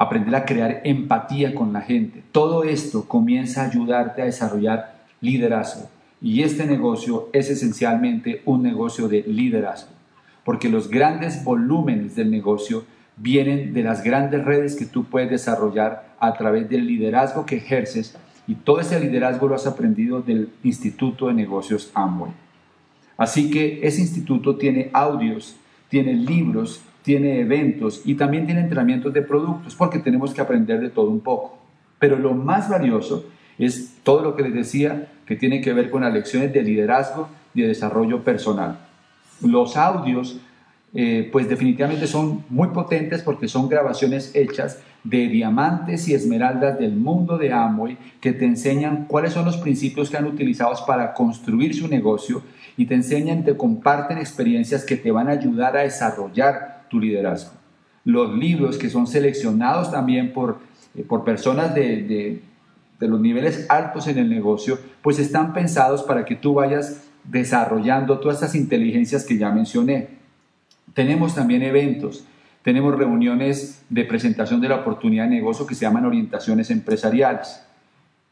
aprender 0.00 0.34
a 0.34 0.44
crear 0.44 0.80
empatía 0.84 1.54
con 1.54 1.72
la 1.72 1.82
gente. 1.82 2.22
Todo 2.32 2.64
esto 2.64 3.06
comienza 3.06 3.62
a 3.62 3.66
ayudarte 3.66 4.22
a 4.22 4.24
desarrollar 4.24 5.00
liderazgo. 5.20 5.88
Y 6.20 6.42
este 6.42 6.66
negocio 6.66 7.28
es 7.32 7.50
esencialmente 7.50 8.42
un 8.44 8.62
negocio 8.62 9.08
de 9.08 9.22
liderazgo 9.22 10.00
porque 10.44 10.68
los 10.68 10.88
grandes 10.88 11.44
volúmenes 11.44 12.16
del 12.16 12.30
negocio 12.30 12.84
vienen 13.16 13.74
de 13.74 13.82
las 13.82 14.02
grandes 14.02 14.44
redes 14.44 14.76
que 14.76 14.86
tú 14.86 15.04
puedes 15.04 15.30
desarrollar 15.30 16.14
a 16.18 16.32
través 16.34 16.68
del 16.68 16.86
liderazgo 16.86 17.46
que 17.46 17.56
ejerces 17.56 18.16
y 18.46 18.54
todo 18.54 18.80
ese 18.80 18.98
liderazgo 18.98 19.48
lo 19.48 19.54
has 19.54 19.66
aprendido 19.66 20.22
del 20.22 20.50
Instituto 20.64 21.28
de 21.28 21.34
Negocios 21.34 21.90
Amway. 21.94 22.32
Así 23.16 23.50
que 23.50 23.86
ese 23.86 24.00
instituto 24.00 24.56
tiene 24.56 24.90
audios, 24.92 25.56
tiene 25.88 26.14
libros, 26.14 26.80
tiene 27.02 27.40
eventos 27.40 28.02
y 28.04 28.14
también 28.14 28.46
tiene 28.46 28.60
entrenamientos 28.60 29.12
de 29.12 29.22
productos 29.22 29.74
porque 29.74 29.98
tenemos 29.98 30.34
que 30.34 30.40
aprender 30.40 30.80
de 30.80 30.90
todo 30.90 31.10
un 31.10 31.20
poco. 31.20 31.58
Pero 31.98 32.18
lo 32.18 32.34
más 32.34 32.68
valioso 32.68 33.26
es 33.58 33.96
todo 34.02 34.22
lo 34.22 34.36
que 34.36 34.42
les 34.42 34.54
decía 34.54 35.08
que 35.26 35.36
tiene 35.36 35.60
que 35.60 35.72
ver 35.72 35.90
con 35.90 36.02
las 36.02 36.12
lecciones 36.12 36.52
de 36.52 36.62
liderazgo 36.62 37.28
y 37.54 37.62
de 37.62 37.68
desarrollo 37.68 38.24
personal 38.24 38.78
los 39.42 39.76
audios, 39.76 40.38
eh, 40.92 41.28
pues 41.30 41.48
definitivamente 41.48 42.06
son 42.06 42.44
muy 42.48 42.68
potentes 42.68 43.22
porque 43.22 43.48
son 43.48 43.68
grabaciones 43.68 44.32
hechas 44.34 44.80
de 45.04 45.28
diamantes 45.28 46.08
y 46.08 46.14
esmeraldas 46.14 46.78
del 46.78 46.96
mundo 46.96 47.38
de 47.38 47.52
Amway 47.52 47.96
que 48.20 48.32
te 48.32 48.44
enseñan 48.44 49.06
cuáles 49.06 49.32
son 49.32 49.44
los 49.44 49.56
principios 49.56 50.10
que 50.10 50.16
han 50.16 50.26
utilizado 50.26 50.74
para 50.86 51.14
construir 51.14 51.74
su 51.74 51.88
negocio 51.88 52.42
y 52.76 52.86
te 52.86 52.94
enseñan, 52.94 53.44
te 53.44 53.56
comparten 53.56 54.18
experiencias 54.18 54.84
que 54.84 54.96
te 54.96 55.10
van 55.10 55.28
a 55.28 55.32
ayudar 55.32 55.76
a 55.76 55.82
desarrollar 55.82 56.79
tu 56.90 57.00
liderazgo. 57.00 57.52
Los 58.04 58.36
libros 58.36 58.76
que 58.76 58.90
son 58.90 59.06
seleccionados 59.06 59.90
también 59.90 60.34
por, 60.34 60.58
eh, 60.94 61.02
por 61.02 61.24
personas 61.24 61.74
de, 61.74 62.42
de 63.00 63.08
los 63.08 63.20
niveles 63.20 63.64
altos 63.70 64.06
en 64.08 64.18
el 64.18 64.28
negocio, 64.28 64.78
pues 65.02 65.18
están 65.18 65.54
pensados 65.54 66.02
para 66.02 66.26
que 66.26 66.36
tú 66.36 66.54
vayas 66.54 67.04
desarrollando 67.24 68.18
todas 68.18 68.36
estas 68.36 68.54
inteligencias 68.54 69.24
que 69.24 69.38
ya 69.38 69.50
mencioné. 69.50 70.08
Tenemos 70.92 71.34
también 71.34 71.62
eventos, 71.62 72.24
tenemos 72.62 72.94
reuniones 72.96 73.82
de 73.88 74.04
presentación 74.04 74.60
de 74.60 74.68
la 74.68 74.76
oportunidad 74.76 75.24
de 75.24 75.36
negocio 75.36 75.66
que 75.66 75.74
se 75.74 75.82
llaman 75.82 76.04
orientaciones 76.04 76.70
empresariales. 76.70 77.62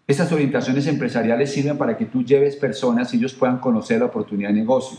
Estas 0.07 0.33
orientaciones 0.33 0.87
empresariales 0.87 1.53
sirven 1.53 1.79
para 1.79 1.97
que 1.97 2.07
tú 2.07 2.25
lleves 2.25 2.57
personas 2.57 3.13
y 3.13 3.19
ellos 3.19 3.35
puedan 3.35 3.59
conocer 3.59 4.01
la 4.01 4.07
oportunidad 4.07 4.51
de 4.51 4.57
negocio. 4.57 4.99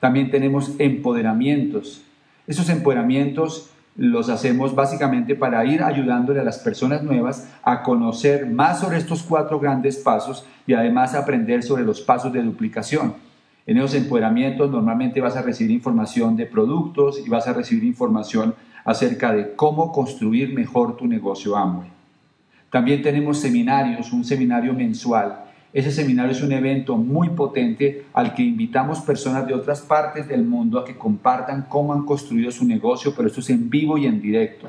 También 0.00 0.30
tenemos 0.30 0.72
empoderamientos. 0.78 2.02
Esos 2.46 2.68
empoderamientos 2.68 3.70
los 3.96 4.28
hacemos 4.28 4.74
básicamente 4.74 5.34
para 5.34 5.64
ir 5.64 5.82
ayudándole 5.82 6.40
a 6.40 6.44
las 6.44 6.58
personas 6.58 7.02
nuevas 7.02 7.48
a 7.62 7.82
conocer 7.82 8.46
más 8.46 8.80
sobre 8.80 8.98
estos 8.98 9.22
cuatro 9.22 9.60
grandes 9.60 9.98
pasos 9.98 10.46
y 10.66 10.72
además 10.72 11.14
aprender 11.14 11.62
sobre 11.62 11.84
los 11.84 12.00
pasos 12.00 12.32
de 12.32 12.42
duplicación. 12.42 13.14
En 13.66 13.76
esos 13.76 13.94
empoderamientos 13.94 14.70
normalmente 14.70 15.20
vas 15.20 15.36
a 15.36 15.42
recibir 15.42 15.70
información 15.70 16.36
de 16.36 16.46
productos 16.46 17.20
y 17.24 17.28
vas 17.28 17.46
a 17.46 17.52
recibir 17.52 17.84
información 17.84 18.54
acerca 18.84 19.32
de 19.32 19.54
cómo 19.54 19.92
construir 19.92 20.52
mejor 20.52 20.96
tu 20.96 21.06
negocio 21.06 21.56
Amway. 21.56 21.88
También 22.70 23.02
tenemos 23.02 23.38
seminarios, 23.38 24.12
un 24.12 24.24
seminario 24.24 24.72
mensual. 24.72 25.44
Ese 25.72 25.90
seminario 25.90 26.32
es 26.32 26.42
un 26.42 26.52
evento 26.52 26.98
muy 26.98 27.30
potente 27.30 28.04
al 28.12 28.34
que 28.34 28.42
invitamos 28.42 29.00
personas 29.00 29.46
de 29.46 29.54
otras 29.54 29.80
partes 29.80 30.28
del 30.28 30.44
mundo 30.44 30.78
a 30.78 30.84
que 30.84 30.98
compartan 30.98 31.66
cómo 31.68 31.94
han 31.94 32.04
construido 32.04 32.50
su 32.50 32.66
negocio, 32.66 33.14
pero 33.16 33.28
esto 33.28 33.40
es 33.40 33.48
en 33.48 33.70
vivo 33.70 33.96
y 33.96 34.06
en 34.06 34.20
directo. 34.20 34.68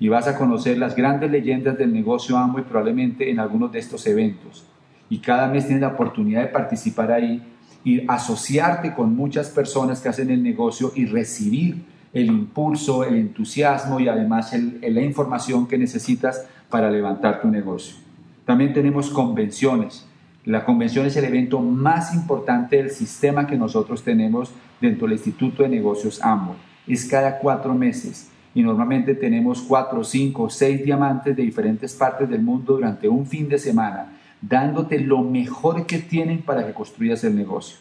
Y 0.00 0.08
vas 0.08 0.26
a 0.26 0.36
conocer 0.36 0.76
las 0.76 0.96
grandes 0.96 1.30
leyendas 1.30 1.78
del 1.78 1.92
negocio 1.92 2.36
Amway 2.36 2.64
probablemente 2.64 3.30
en 3.30 3.38
algunos 3.38 3.70
de 3.70 3.78
estos 3.78 4.04
eventos. 4.08 4.64
Y 5.08 5.18
cada 5.18 5.46
mes 5.46 5.66
tienes 5.66 5.82
la 5.82 5.88
oportunidad 5.88 6.40
de 6.40 6.48
participar 6.48 7.12
ahí 7.12 7.42
y 7.84 8.04
asociarte 8.08 8.92
con 8.92 9.14
muchas 9.14 9.50
personas 9.50 10.00
que 10.00 10.08
hacen 10.08 10.30
el 10.30 10.42
negocio 10.42 10.92
y 10.96 11.06
recibir 11.06 11.84
el 12.12 12.26
impulso, 12.26 13.04
el 13.04 13.14
entusiasmo 13.14 14.00
y 14.00 14.08
además 14.08 14.52
la 14.52 15.00
información 15.00 15.68
que 15.68 15.78
necesitas 15.78 16.44
para 16.68 16.90
levantar 16.90 17.40
tu 17.40 17.48
negocio. 17.48 17.96
También 18.44 18.72
tenemos 18.72 19.10
convenciones. 19.10 20.09
La 20.50 20.64
convención 20.64 21.06
es 21.06 21.14
el 21.16 21.26
evento 21.26 21.60
más 21.60 22.12
importante 22.12 22.78
del 22.78 22.90
sistema 22.90 23.46
que 23.46 23.56
nosotros 23.56 24.02
tenemos 24.02 24.50
dentro 24.80 25.06
del 25.06 25.16
Instituto 25.16 25.62
de 25.62 25.68
Negocios 25.68 26.20
AMO. 26.20 26.56
Es 26.88 27.04
cada 27.04 27.38
cuatro 27.38 27.72
meses 27.72 28.32
y 28.52 28.64
normalmente 28.64 29.14
tenemos 29.14 29.62
cuatro, 29.62 30.02
cinco, 30.02 30.50
seis 30.50 30.84
diamantes 30.84 31.36
de 31.36 31.44
diferentes 31.44 31.94
partes 31.94 32.28
del 32.28 32.42
mundo 32.42 32.74
durante 32.74 33.08
un 33.08 33.26
fin 33.26 33.48
de 33.48 33.60
semana 33.60 34.18
dándote 34.40 34.98
lo 34.98 35.22
mejor 35.22 35.86
que 35.86 35.98
tienen 35.98 36.42
para 36.42 36.66
que 36.66 36.74
construyas 36.74 37.22
el 37.22 37.36
negocio. 37.36 37.78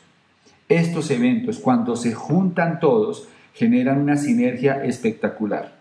Estos 0.67 1.09
eventos, 1.09 1.57
cuando 1.57 1.95
se 1.95 2.13
juntan 2.13 2.79
todos, 2.79 3.29
generan 3.55 3.99
una 3.99 4.15
sinergia 4.15 4.83
espectacular. 4.83 5.73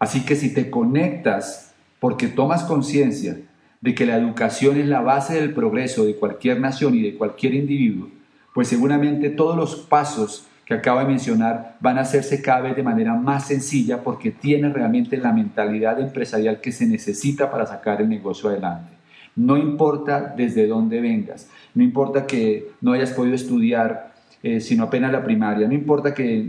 Así 0.00 0.24
que 0.24 0.34
si 0.34 0.52
te 0.52 0.70
conectas 0.70 1.72
porque 2.00 2.26
tomas 2.26 2.64
conciencia 2.64 3.36
de 3.80 3.94
que 3.94 4.06
la 4.06 4.16
educación 4.16 4.78
es 4.78 4.86
la 4.86 5.00
base 5.00 5.34
del 5.34 5.52
progreso 5.52 6.04
de 6.04 6.16
cualquier 6.16 6.60
nación 6.60 6.94
y 6.94 7.02
de 7.02 7.14
cualquier 7.14 7.54
individuo, 7.54 8.08
pues 8.54 8.68
seguramente 8.68 9.30
todos 9.30 9.56
los 9.56 9.76
pasos 9.76 10.46
que 10.64 10.74
acabo 10.74 10.98
de 10.98 11.06
mencionar 11.06 11.76
van 11.80 11.98
a 11.98 12.00
hacerse 12.00 12.42
cada 12.42 12.62
vez 12.62 12.76
de 12.76 12.82
manera 12.82 13.14
más 13.14 13.46
sencilla 13.46 14.02
porque 14.02 14.32
tienes 14.32 14.72
realmente 14.72 15.16
la 15.16 15.32
mentalidad 15.32 16.00
empresarial 16.00 16.60
que 16.60 16.72
se 16.72 16.86
necesita 16.86 17.50
para 17.50 17.66
sacar 17.66 18.00
el 18.00 18.08
negocio 18.08 18.48
adelante. 18.48 18.92
No 19.36 19.56
importa 19.56 20.34
desde 20.36 20.66
dónde 20.66 21.00
vengas, 21.00 21.48
no 21.74 21.84
importa 21.84 22.26
que 22.26 22.70
no 22.80 22.92
hayas 22.92 23.10
podido 23.12 23.34
estudiar 23.34 24.16
eh, 24.42 24.60
sino 24.60 24.84
apenas 24.84 25.10
la 25.12 25.24
primaria, 25.24 25.66
no 25.66 25.74
importa 25.74 26.14
que 26.14 26.46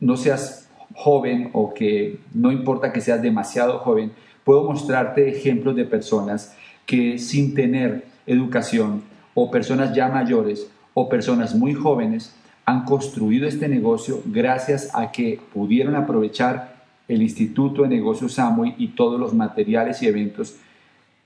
no 0.00 0.16
seas 0.16 0.68
joven 0.94 1.50
o 1.52 1.72
que 1.72 2.18
no 2.34 2.52
importa 2.52 2.92
que 2.92 3.00
seas 3.00 3.22
demasiado 3.22 3.78
joven, 3.78 4.12
puedo 4.44 4.64
mostrarte 4.64 5.28
ejemplos 5.28 5.76
de 5.76 5.84
personas 5.84 6.56
que 6.88 7.18
sin 7.18 7.52
tener 7.52 8.06
educación 8.26 9.02
o 9.34 9.50
personas 9.50 9.94
ya 9.94 10.08
mayores 10.08 10.70
o 10.94 11.06
personas 11.10 11.54
muy 11.54 11.74
jóvenes 11.74 12.34
han 12.64 12.86
construido 12.86 13.46
este 13.46 13.68
negocio 13.68 14.22
gracias 14.24 14.88
a 14.94 15.12
que 15.12 15.38
pudieron 15.52 15.96
aprovechar 15.96 16.82
el 17.06 17.20
Instituto 17.20 17.82
de 17.82 17.88
Negocios 17.88 18.32
Samui 18.32 18.74
y 18.78 18.88
todos 18.88 19.20
los 19.20 19.34
materiales 19.34 20.02
y 20.02 20.06
eventos 20.06 20.56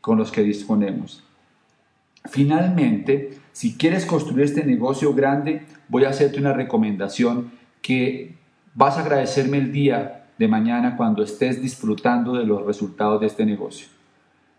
con 0.00 0.18
los 0.18 0.32
que 0.32 0.42
disponemos. 0.42 1.22
Finalmente, 2.24 3.38
si 3.52 3.76
quieres 3.76 4.04
construir 4.04 4.46
este 4.46 4.64
negocio 4.64 5.14
grande, 5.14 5.62
voy 5.86 6.04
a 6.06 6.08
hacerte 6.08 6.40
una 6.40 6.52
recomendación 6.52 7.52
que 7.82 8.34
vas 8.74 8.98
a 8.98 9.02
agradecerme 9.02 9.58
el 9.58 9.70
día 9.70 10.24
de 10.38 10.48
mañana 10.48 10.96
cuando 10.96 11.22
estés 11.22 11.62
disfrutando 11.62 12.32
de 12.32 12.46
los 12.46 12.66
resultados 12.66 13.20
de 13.20 13.28
este 13.28 13.46
negocio. 13.46 14.01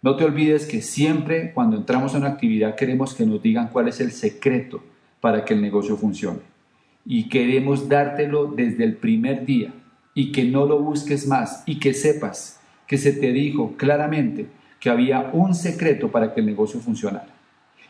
No 0.04 0.18
te 0.18 0.26
olvides 0.26 0.66
que 0.66 0.82
siempre 0.82 1.54
cuando 1.54 1.78
entramos 1.78 2.14
a 2.14 2.18
una 2.18 2.28
actividad 2.28 2.76
queremos 2.76 3.14
que 3.14 3.26
nos 3.26 3.42
digan 3.42 3.70
cuál 3.70 3.88
es 3.88 4.02
el 4.02 4.12
secreto 4.12 4.84
para 5.22 5.46
que 5.46 5.54
el 5.54 5.62
negocio 5.62 5.96
funcione. 5.96 6.42
Y 7.06 7.30
queremos 7.30 7.88
dártelo 7.88 8.48
desde 8.48 8.84
el 8.84 8.98
primer 8.98 9.46
día 9.46 9.74
y 10.14 10.34
que 10.34 10.44
no 10.44 10.66
lo 10.66 10.80
busques 10.80 11.26
más 11.26 11.64
y 11.66 11.80
que 11.80 11.94
sepas 11.94 12.60
que 12.86 12.98
se 12.98 13.14
te 13.14 13.32
dijo 13.32 13.76
claramente 13.78 14.48
que 14.82 14.90
había 14.90 15.30
un 15.32 15.56
secreto 15.56 16.12
para 16.12 16.34
que 16.34 16.42
el 16.42 16.48
negocio 16.48 16.82
funcionara. 16.82 17.30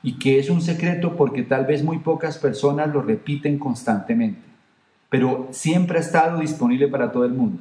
Y 0.03 0.19
que 0.19 0.37
es 0.37 0.51
un 0.51 0.61
secreto 0.61 1.15
porque 1.17 1.41
tal 1.41 1.65
vez 1.65 1.83
muy 1.83 1.97
pocas 1.97 2.37
personas 2.37 2.93
lo 2.93 3.01
repiten 3.01 3.57
constantemente, 3.57 4.41
pero 5.09 5.47
siempre 5.49 5.97
ha 5.97 6.01
estado 6.01 6.39
disponible 6.39 6.87
para 6.89 7.11
todo 7.11 7.25
el 7.25 7.33
mundo. 7.33 7.59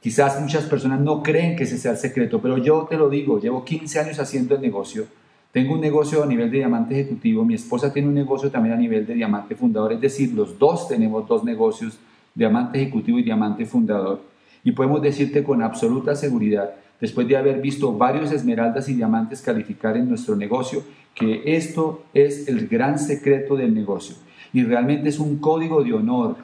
Quizás 0.00 0.40
muchas 0.40 0.64
personas 0.64 1.00
no 1.00 1.22
creen 1.22 1.56
que 1.56 1.64
ese 1.64 1.76
sea 1.76 1.92
el 1.92 1.96
secreto, 1.96 2.40
pero 2.40 2.56
yo 2.58 2.86
te 2.88 2.96
lo 2.96 3.10
digo, 3.10 3.40
llevo 3.40 3.64
15 3.64 3.98
años 3.98 4.20
haciendo 4.20 4.54
el 4.54 4.60
negocio. 4.60 5.06
Tengo 5.50 5.74
un 5.74 5.80
negocio 5.80 6.22
a 6.22 6.26
nivel 6.26 6.50
de 6.50 6.58
diamante 6.58 6.94
ejecutivo, 6.94 7.44
mi 7.44 7.54
esposa 7.54 7.92
tiene 7.92 8.06
un 8.06 8.14
negocio 8.14 8.50
también 8.50 8.74
a 8.74 8.78
nivel 8.78 9.06
de 9.06 9.14
diamante 9.14 9.56
fundador, 9.56 9.92
es 9.92 10.00
decir, 10.00 10.32
los 10.34 10.58
dos 10.58 10.86
tenemos 10.86 11.26
dos 11.26 11.42
negocios, 11.42 11.98
diamante 12.34 12.80
ejecutivo 12.80 13.18
y 13.18 13.22
diamante 13.24 13.66
fundador. 13.66 14.20
Y 14.62 14.72
podemos 14.72 15.02
decirte 15.02 15.42
con 15.42 15.62
absoluta 15.62 16.14
seguridad, 16.14 16.74
después 17.00 17.26
de 17.26 17.36
haber 17.36 17.60
visto 17.60 17.96
varios 17.96 18.30
esmeraldas 18.30 18.88
y 18.88 18.94
diamantes 18.94 19.40
calificar 19.40 19.96
en 19.96 20.08
nuestro 20.08 20.36
negocio, 20.36 20.82
que 21.14 21.42
esto 21.44 22.04
es 22.14 22.46
el 22.46 22.68
gran 22.68 22.98
secreto 22.98 23.56
del 23.56 23.74
negocio. 23.74 24.14
Y 24.52 24.62
realmente 24.62 25.08
es 25.08 25.18
un 25.18 25.38
código 25.38 25.82
de 25.82 25.94
honor 25.94 26.36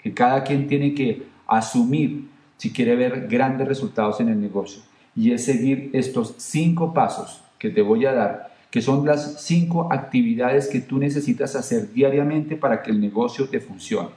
que 0.00 0.14
cada 0.14 0.44
quien 0.44 0.68
tiene 0.68 0.94
que 0.94 1.24
asumir 1.46 2.28
si 2.60 2.74
quiere 2.74 2.94
ver 2.94 3.26
grandes 3.26 3.66
resultados 3.66 4.20
en 4.20 4.28
el 4.28 4.38
negocio. 4.38 4.82
Y 5.16 5.32
es 5.32 5.46
seguir 5.46 5.88
estos 5.94 6.34
cinco 6.36 6.92
pasos 6.92 7.40
que 7.58 7.70
te 7.70 7.80
voy 7.80 8.04
a 8.04 8.12
dar, 8.12 8.54
que 8.70 8.82
son 8.82 9.06
las 9.06 9.42
cinco 9.42 9.90
actividades 9.90 10.68
que 10.68 10.80
tú 10.80 10.98
necesitas 10.98 11.56
hacer 11.56 11.90
diariamente 11.94 12.56
para 12.56 12.82
que 12.82 12.90
el 12.90 13.00
negocio 13.00 13.48
te 13.48 13.60
funcione. 13.60 14.10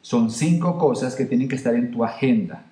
Son 0.00 0.30
cinco 0.30 0.78
cosas 0.78 1.16
que 1.16 1.24
tienen 1.24 1.48
que 1.48 1.56
estar 1.56 1.74
en 1.74 1.90
tu 1.90 2.04
agenda 2.04 2.62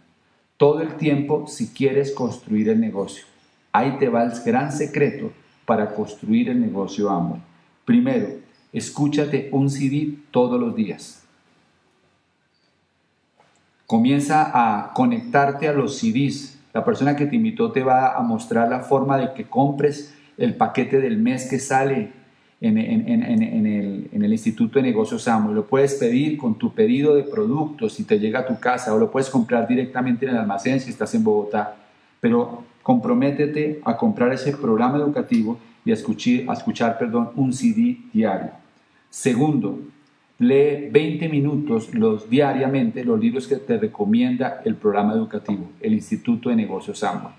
todo 0.56 0.80
el 0.80 0.94
tiempo 0.94 1.48
si 1.48 1.70
quieres 1.70 2.12
construir 2.12 2.68
el 2.68 2.80
negocio. 2.80 3.24
Ahí 3.72 3.96
te 3.98 4.08
va 4.08 4.22
el 4.22 4.30
gran 4.46 4.70
secreto 4.70 5.32
para 5.66 5.92
construir 5.92 6.50
el 6.50 6.60
negocio 6.60 7.10
Amway. 7.10 7.40
Primero, 7.84 8.28
escúchate 8.72 9.48
un 9.50 9.68
CD 9.68 10.14
todos 10.30 10.60
los 10.60 10.76
días. 10.76 11.23
Comienza 13.94 14.50
a 14.52 14.92
conectarte 14.92 15.68
a 15.68 15.72
los 15.72 15.98
CDs. 15.98 16.58
La 16.72 16.84
persona 16.84 17.14
que 17.14 17.26
te 17.26 17.36
invitó 17.36 17.70
te 17.70 17.84
va 17.84 18.16
a 18.16 18.22
mostrar 18.22 18.68
la 18.68 18.80
forma 18.80 19.16
de 19.16 19.32
que 19.34 19.44
compres 19.44 20.12
el 20.36 20.56
paquete 20.56 21.00
del 21.00 21.16
mes 21.16 21.48
que 21.48 21.60
sale 21.60 22.10
en, 22.60 22.76
el, 22.76 24.32
Instituto 24.32 24.80
de 24.80 24.82
Negocios 24.82 25.28
Amo. 25.28 25.52
Lo 25.52 25.66
puedes 25.68 25.94
pedir 25.94 26.36
con 26.36 26.58
tu 26.58 26.74
pedido 26.74 27.14
de 27.14 27.22
productos 27.22 27.92
si 27.92 28.02
te 28.02 28.18
llega 28.18 28.40
a 28.40 28.46
tu 28.48 28.58
casa 28.58 28.92
o 28.92 28.98
lo 28.98 29.12
puedes 29.12 29.30
comprar 29.30 29.68
directamente 29.68 30.26
en 30.26 30.32
el 30.32 30.38
almacén 30.38 30.80
si 30.80 30.90
estás 30.90 31.14
en 31.14 31.22
Bogotá. 31.22 31.76
Pero 32.18 32.64
comprométete 32.82 33.80
a 33.84 33.96
comprar 33.96 34.32
ese 34.32 34.56
programa 34.56 34.98
educativo 34.98 35.56
y 35.84 35.92
a 35.92 35.94
escuchar, 35.94 36.40
a 36.48 36.54
escuchar 36.54 36.98
perdón, 36.98 37.30
un 37.36 37.52
CD 37.52 37.98
diario. 38.12 38.50
Segundo, 39.08 39.78
Lee 40.40 40.88
20 40.90 41.28
minutos 41.28 41.94
los, 41.94 42.28
diariamente 42.28 43.04
los 43.04 43.20
libros 43.20 43.46
que 43.46 43.56
te 43.56 43.78
recomienda 43.78 44.62
el 44.64 44.74
programa 44.74 45.12
educativo, 45.12 45.70
el 45.80 45.92
Instituto 45.94 46.48
de 46.48 46.56
Negocios 46.56 47.04
Amway. 47.04 47.32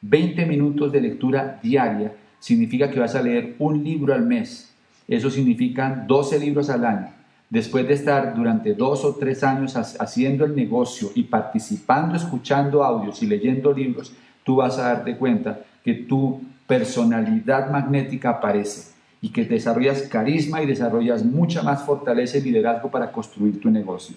20 0.00 0.46
minutos 0.46 0.90
de 0.90 1.02
lectura 1.02 1.60
diaria 1.62 2.14
significa 2.38 2.90
que 2.90 2.98
vas 2.98 3.14
a 3.14 3.20
leer 3.20 3.56
un 3.58 3.84
libro 3.84 4.14
al 4.14 4.24
mes. 4.24 4.74
Eso 5.06 5.30
significa 5.30 6.04
12 6.06 6.38
libros 6.38 6.70
al 6.70 6.86
año. 6.86 7.08
Después 7.50 7.86
de 7.86 7.92
estar 7.92 8.34
durante 8.34 8.72
dos 8.72 9.04
o 9.04 9.16
tres 9.16 9.44
años 9.44 9.76
haciendo 9.76 10.46
el 10.46 10.56
negocio 10.56 11.10
y 11.14 11.24
participando, 11.24 12.16
escuchando 12.16 12.82
audios 12.82 13.22
y 13.22 13.26
leyendo 13.26 13.70
libros, 13.70 14.14
tú 14.44 14.56
vas 14.56 14.78
a 14.78 14.94
darte 14.94 15.18
cuenta 15.18 15.60
que 15.84 15.92
tu 15.92 16.40
personalidad 16.66 17.70
magnética 17.70 18.30
aparece 18.30 18.89
y 19.22 19.30
que 19.30 19.44
desarrollas 19.44 20.02
carisma 20.02 20.62
y 20.62 20.66
desarrollas 20.66 21.24
mucha 21.24 21.62
más 21.62 21.82
fortaleza 21.82 22.38
y 22.38 22.42
liderazgo 22.42 22.90
para 22.90 23.12
construir 23.12 23.60
tu 23.60 23.70
negocio. 23.70 24.16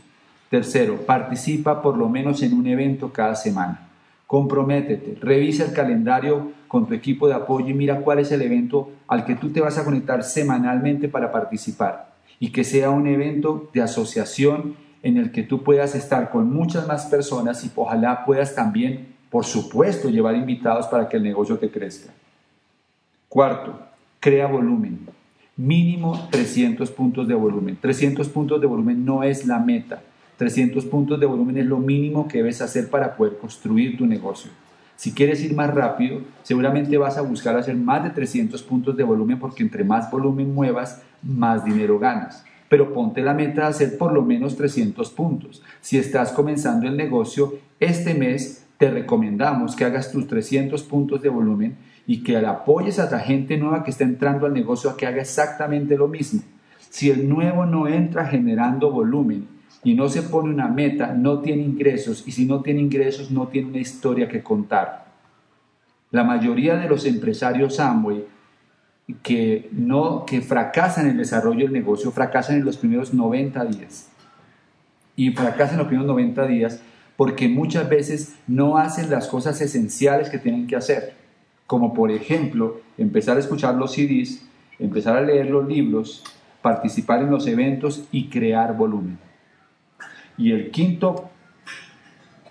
Tercero, 0.49 0.97
participa 1.05 1.81
por 1.81 1.97
lo 1.97 2.07
menos 2.09 2.41
en 2.43 2.53
un 2.53 2.67
evento 2.67 3.11
cada 3.11 3.35
semana. 3.35 3.89
Comprométete, 4.27 5.17
revisa 5.19 5.65
el 5.65 5.73
calendario 5.73 6.51
con 6.67 6.87
tu 6.87 6.93
equipo 6.93 7.27
de 7.27 7.33
apoyo 7.33 7.67
y 7.69 7.73
mira 7.73 7.99
cuál 8.01 8.19
es 8.19 8.31
el 8.31 8.41
evento 8.41 8.89
al 9.07 9.25
que 9.25 9.35
tú 9.35 9.51
te 9.51 9.61
vas 9.61 9.77
a 9.77 9.85
conectar 9.85 10.23
semanalmente 10.23 11.07
para 11.07 11.31
participar 11.31 12.13
y 12.39 12.51
que 12.51 12.63
sea 12.63 12.89
un 12.89 13.07
evento 13.07 13.69
de 13.73 13.81
asociación 13.81 14.75
en 15.03 15.17
el 15.17 15.31
que 15.31 15.43
tú 15.43 15.63
puedas 15.63 15.95
estar 15.95 16.31
con 16.31 16.51
muchas 16.51 16.87
más 16.87 17.05
personas 17.05 17.63
y 17.63 17.71
ojalá 17.75 18.25
puedas 18.25 18.55
también, 18.55 19.15
por 19.29 19.45
supuesto, 19.45 20.09
llevar 20.09 20.35
invitados 20.35 20.87
para 20.87 21.09
que 21.09 21.17
el 21.17 21.23
negocio 21.23 21.57
te 21.57 21.69
crezca. 21.69 22.11
Cuarto, 23.27 23.79
crea 24.23 24.47
volumen. 24.47 24.99
Mínimo 25.57 26.29
300 26.31 26.89
puntos 26.91 27.27
de 27.27 27.33
volumen. 27.33 27.77
300 27.79 28.29
puntos 28.29 28.61
de 28.61 28.67
volumen 28.67 29.03
no 29.03 29.21
es 29.21 29.45
la 29.45 29.59
meta. 29.59 30.01
300 30.37 30.85
puntos 30.85 31.19
de 31.19 31.25
volumen 31.25 31.57
es 31.57 31.65
lo 31.65 31.77
mínimo 31.77 32.25
que 32.29 32.37
debes 32.37 32.61
hacer 32.61 32.89
para 32.89 33.17
poder 33.17 33.37
construir 33.37 33.97
tu 33.97 34.05
negocio. 34.05 34.49
Si 34.95 35.11
quieres 35.11 35.43
ir 35.43 35.53
más 35.53 35.73
rápido, 35.73 36.21
seguramente 36.41 36.97
vas 36.97 37.17
a 37.17 37.21
buscar 37.21 37.57
hacer 37.57 37.75
más 37.75 38.05
de 38.05 38.11
300 38.11 38.63
puntos 38.63 38.95
de 38.95 39.03
volumen 39.03 39.39
porque 39.39 39.61
entre 39.61 39.83
más 39.83 40.09
volumen 40.09 40.53
muevas, 40.53 41.01
más 41.21 41.65
dinero 41.65 41.99
ganas. 41.99 42.45
Pero 42.69 42.93
ponte 42.93 43.21
la 43.21 43.33
meta 43.33 43.63
de 43.63 43.67
hacer 43.67 43.97
por 43.97 44.13
lo 44.13 44.21
menos 44.21 44.55
300 44.55 45.09
puntos. 45.09 45.61
Si 45.81 45.97
estás 45.97 46.31
comenzando 46.31 46.87
el 46.87 46.95
negocio, 46.95 47.55
este 47.77 48.13
mes 48.13 48.65
te 48.77 48.89
recomendamos 48.89 49.75
que 49.75 49.83
hagas 49.83 50.13
tus 50.13 50.27
300 50.27 50.81
puntos 50.83 51.21
de 51.21 51.27
volumen 51.27 51.75
y 52.05 52.23
que 52.23 52.37
apoyes 52.37 52.99
a 52.99 53.09
la 53.09 53.19
gente 53.19 53.57
nueva 53.57 53.83
que 53.83 53.91
está 53.91 54.03
entrando 54.03 54.45
al 54.45 54.53
negocio 54.53 54.89
a 54.89 54.97
que 54.97 55.07
haga 55.07 55.21
exactamente 55.21 55.97
lo 55.97 56.07
mismo. 56.07 56.41
Si 56.89 57.09
el 57.09 57.27
nuevo 57.27 57.65
no 57.65 57.87
entra 57.87 58.25
generando 58.25 58.91
volumen 58.91 59.47
y 59.83 59.95
no 59.95 60.09
se 60.09 60.21
pone 60.23 60.49
una 60.49 60.67
meta, 60.67 61.13
no 61.13 61.39
tiene 61.39 61.63
ingresos 61.63 62.23
y 62.27 62.31
si 62.31 62.45
no 62.45 62.61
tiene 62.61 62.81
ingresos 62.81 63.31
no 63.31 63.47
tiene 63.47 63.69
una 63.69 63.79
historia 63.79 64.27
que 64.27 64.43
contar. 64.43 65.05
La 66.11 66.23
mayoría 66.23 66.75
de 66.75 66.87
los 66.87 67.05
empresarios 67.05 67.79
Amway 67.79 68.25
que, 69.21 69.69
no, 69.71 70.25
que 70.25 70.41
fracasan 70.41 71.05
en 71.05 71.11
el 71.11 71.17
desarrollo 71.17 71.65
del 71.65 71.73
negocio 71.73 72.11
fracasan 72.11 72.57
en 72.57 72.65
los 72.65 72.77
primeros 72.77 73.13
90 73.13 73.65
días. 73.65 74.09
Y 75.15 75.31
fracasan 75.31 75.73
en 75.73 75.79
los 75.79 75.87
primeros 75.87 76.07
90 76.07 76.47
días 76.47 76.81
porque 77.15 77.47
muchas 77.47 77.87
veces 77.89 78.35
no 78.47 78.77
hacen 78.77 79.09
las 79.09 79.27
cosas 79.27 79.61
esenciales 79.61 80.29
que 80.29 80.39
tienen 80.39 80.67
que 80.67 80.75
hacer 80.75 81.22
como 81.73 81.91
por 81.91 82.11
ejemplo 82.11 82.81
empezar 82.99 83.35
a 83.35 83.39
escuchar 83.39 83.73
los 83.73 83.93
CDs, 83.93 84.47
empezar 84.77 85.17
a 85.17 85.21
leer 85.21 85.49
los 85.49 85.67
libros, 85.67 86.23
participar 86.61 87.23
en 87.23 87.31
los 87.31 87.47
eventos 87.47 88.07
y 88.11 88.29
crear 88.29 88.77
volumen. 88.77 89.17
Y 90.37 90.51
el 90.51 90.69
quinto, 90.69 91.31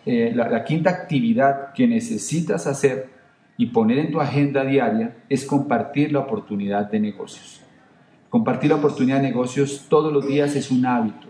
eh, 0.05 0.33
la, 0.35 0.49
la 0.49 0.65
quinta 0.65 0.91
actividad 0.91 1.73
que 1.73 1.87
necesitas 1.87 2.67
hacer 2.67 3.11
y 3.57 3.67
poner 3.67 4.01
en 4.01 4.11
tu 4.11 4.21
agenda 4.21 4.65
diaria 4.65 5.15
es 5.29 5.47
compartir 5.47 6.11
la 6.11 6.19
oportunidad 6.19 6.91
de 6.91 6.99
negocios. 6.99 7.63
Compartir 8.29 8.71
la 8.71 8.79
oportunidad 8.79 9.19
de 9.19 9.29
negocios 9.29 9.87
todos 9.89 10.13
los 10.13 10.27
días 10.27 10.57
es 10.57 10.73
un 10.73 10.85
hábito. 10.85 11.29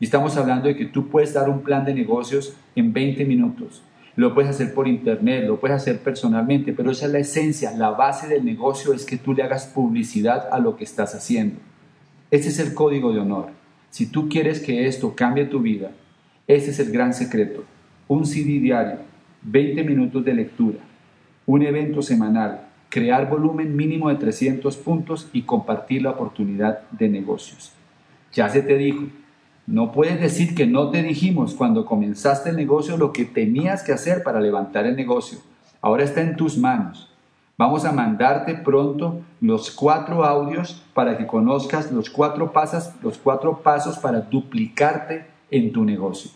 Y 0.00 0.06
estamos 0.06 0.38
hablando 0.38 0.68
de 0.68 0.76
que 0.76 0.86
tú 0.86 1.10
puedes 1.10 1.34
dar 1.34 1.50
un 1.50 1.60
plan 1.60 1.84
de 1.84 1.92
negocios 1.92 2.56
en 2.74 2.94
20 2.94 3.22
minutos 3.26 3.82
lo 4.16 4.34
puedes 4.34 4.50
hacer 4.50 4.74
por 4.74 4.86
internet, 4.86 5.44
lo 5.46 5.58
puedes 5.58 5.76
hacer 5.76 5.98
personalmente, 5.98 6.72
pero 6.72 6.90
esa 6.90 7.06
es 7.06 7.12
la 7.12 7.18
esencia, 7.18 7.72
la 7.72 7.90
base 7.90 8.28
del 8.28 8.44
negocio 8.44 8.92
es 8.92 9.04
que 9.04 9.16
tú 9.16 9.34
le 9.34 9.42
hagas 9.42 9.66
publicidad 9.66 10.48
a 10.52 10.60
lo 10.60 10.76
que 10.76 10.84
estás 10.84 11.14
haciendo. 11.14 11.56
Ese 12.30 12.48
es 12.48 12.58
el 12.60 12.74
código 12.74 13.12
de 13.12 13.20
honor. 13.20 13.48
Si 13.90 14.06
tú 14.06 14.28
quieres 14.28 14.60
que 14.60 14.86
esto 14.86 15.14
cambie 15.14 15.44
tu 15.46 15.60
vida, 15.60 15.90
ese 16.46 16.70
es 16.70 16.78
el 16.78 16.92
gran 16.92 17.12
secreto. 17.14 17.64
Un 18.06 18.26
CD 18.26 18.60
diario, 18.60 18.98
20 19.42 19.82
minutos 19.84 20.24
de 20.24 20.34
lectura, 20.34 20.78
un 21.46 21.62
evento 21.62 22.02
semanal, 22.02 22.68
crear 22.88 23.28
volumen 23.28 23.74
mínimo 23.74 24.08
de 24.08 24.16
300 24.16 24.76
puntos 24.76 25.28
y 25.32 25.42
compartir 25.42 26.02
la 26.02 26.10
oportunidad 26.10 26.88
de 26.90 27.08
negocios. 27.08 27.72
Ya 28.32 28.48
se 28.48 28.62
te 28.62 28.76
dijo, 28.76 29.06
no 29.66 29.92
puedes 29.92 30.20
decir 30.20 30.54
que 30.54 30.66
no 30.66 30.90
te 30.90 31.02
dijimos 31.02 31.54
cuando 31.54 31.86
comenzaste 31.86 32.50
el 32.50 32.56
negocio 32.56 32.98
lo 32.98 33.12
que 33.12 33.24
tenías 33.24 33.82
que 33.82 33.92
hacer 33.92 34.22
para 34.22 34.40
levantar 34.40 34.86
el 34.86 34.94
negocio. 34.94 35.38
Ahora 35.80 36.04
está 36.04 36.20
en 36.20 36.36
tus 36.36 36.58
manos. 36.58 37.10
Vamos 37.56 37.84
a 37.84 37.92
mandarte 37.92 38.54
pronto 38.54 39.20
los 39.40 39.70
cuatro 39.70 40.24
audios 40.24 40.82
para 40.92 41.16
que 41.16 41.26
conozcas 41.26 41.92
los 41.92 42.10
cuatro 42.10 42.52
pasos, 42.52 42.90
los 43.02 43.16
cuatro 43.16 43.60
pasos 43.62 43.96
para 43.98 44.20
duplicarte 44.20 45.26
en 45.50 45.72
tu 45.72 45.84
negocio. 45.84 46.30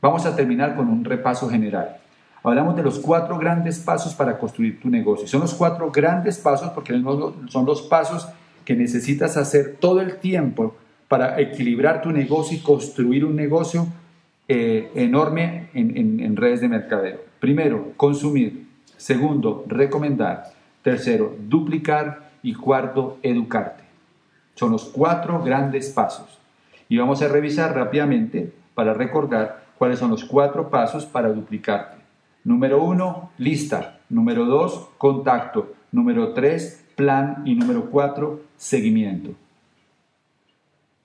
Vamos 0.00 0.26
a 0.26 0.36
terminar 0.36 0.76
con 0.76 0.88
un 0.88 1.04
repaso 1.04 1.48
general. 1.48 1.96
Hablamos 2.44 2.76
de 2.76 2.82
los 2.82 2.98
cuatro 3.00 3.38
grandes 3.38 3.80
pasos 3.80 4.14
para 4.14 4.38
construir 4.38 4.80
tu 4.80 4.88
negocio. 4.88 5.26
Son 5.26 5.40
los 5.40 5.54
cuatro 5.54 5.90
grandes 5.90 6.38
pasos 6.38 6.70
porque 6.70 6.92
son 7.48 7.66
los 7.66 7.82
pasos 7.82 8.28
que 8.64 8.76
necesitas 8.76 9.36
hacer 9.36 9.78
todo 9.80 10.00
el 10.00 10.18
tiempo 10.18 10.76
para 11.08 11.40
equilibrar 11.40 12.02
tu 12.02 12.12
negocio 12.12 12.56
y 12.56 12.60
construir 12.60 13.24
un 13.24 13.34
negocio 13.34 13.88
eh, 14.46 14.90
enorme 14.94 15.70
en, 15.74 16.20
en 16.20 16.36
redes 16.36 16.60
de 16.60 16.68
mercadeo. 16.68 17.20
Primero, 17.40 17.92
consumir. 17.96 18.66
Segundo, 18.96 19.64
recomendar. 19.66 20.52
Tercero, 20.82 21.34
duplicar. 21.48 22.28
Y 22.40 22.54
cuarto, 22.54 23.18
educarte. 23.22 23.82
Son 24.54 24.70
los 24.70 24.84
cuatro 24.84 25.42
grandes 25.42 25.90
pasos. 25.90 26.38
Y 26.88 26.96
vamos 26.96 27.20
a 27.20 27.26
revisar 27.26 27.74
rápidamente 27.74 28.52
para 28.74 28.94
recordar 28.94 29.64
cuáles 29.76 29.98
son 29.98 30.12
los 30.12 30.24
cuatro 30.24 30.70
pasos 30.70 31.04
para 31.04 31.32
duplicarte. 31.32 31.96
Número 32.44 32.80
uno, 32.82 33.32
lista. 33.38 33.98
Número 34.08 34.44
dos, 34.44 34.88
contacto. 34.98 35.74
Número 35.90 36.32
tres, 36.32 36.84
plan. 36.94 37.42
Y 37.44 37.56
número 37.56 37.90
cuatro, 37.90 38.42
seguimiento. 38.56 39.32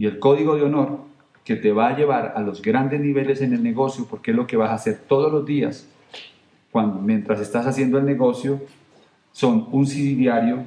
Y 0.04 0.06
el 0.06 0.20
código 0.20 0.58
de 0.58 0.63
honor 0.63 1.00
que 1.46 1.56
te 1.56 1.72
va 1.72 1.88
a 1.88 1.98
llevar 1.98 2.34
a 2.36 2.42
los 2.42 2.62
grandes 2.62 3.00
niveles 3.00 3.39
en 3.39 3.54
el 3.54 3.63
negocio, 3.63 4.06
porque 4.10 4.32
es 4.32 4.38
lo 4.38 4.46
que 4.46 4.58
vas 4.58 4.72
a 4.72 4.74
hacer 4.74 5.00
todos 5.08 5.32
los 5.32 5.46
días, 5.46 5.88
cuando, 6.72 7.00
mientras 7.00 7.39
estás 7.39 7.66
haciendo 7.68 7.98
el 7.98 8.04
negocio, 8.04 8.60
son 9.32 9.70
un 9.72 9.88
CD 9.88 10.16
diario, 10.16 10.66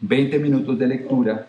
20 0.00 0.40
minutos 0.40 0.76
de 0.76 0.88
lectura, 0.88 1.46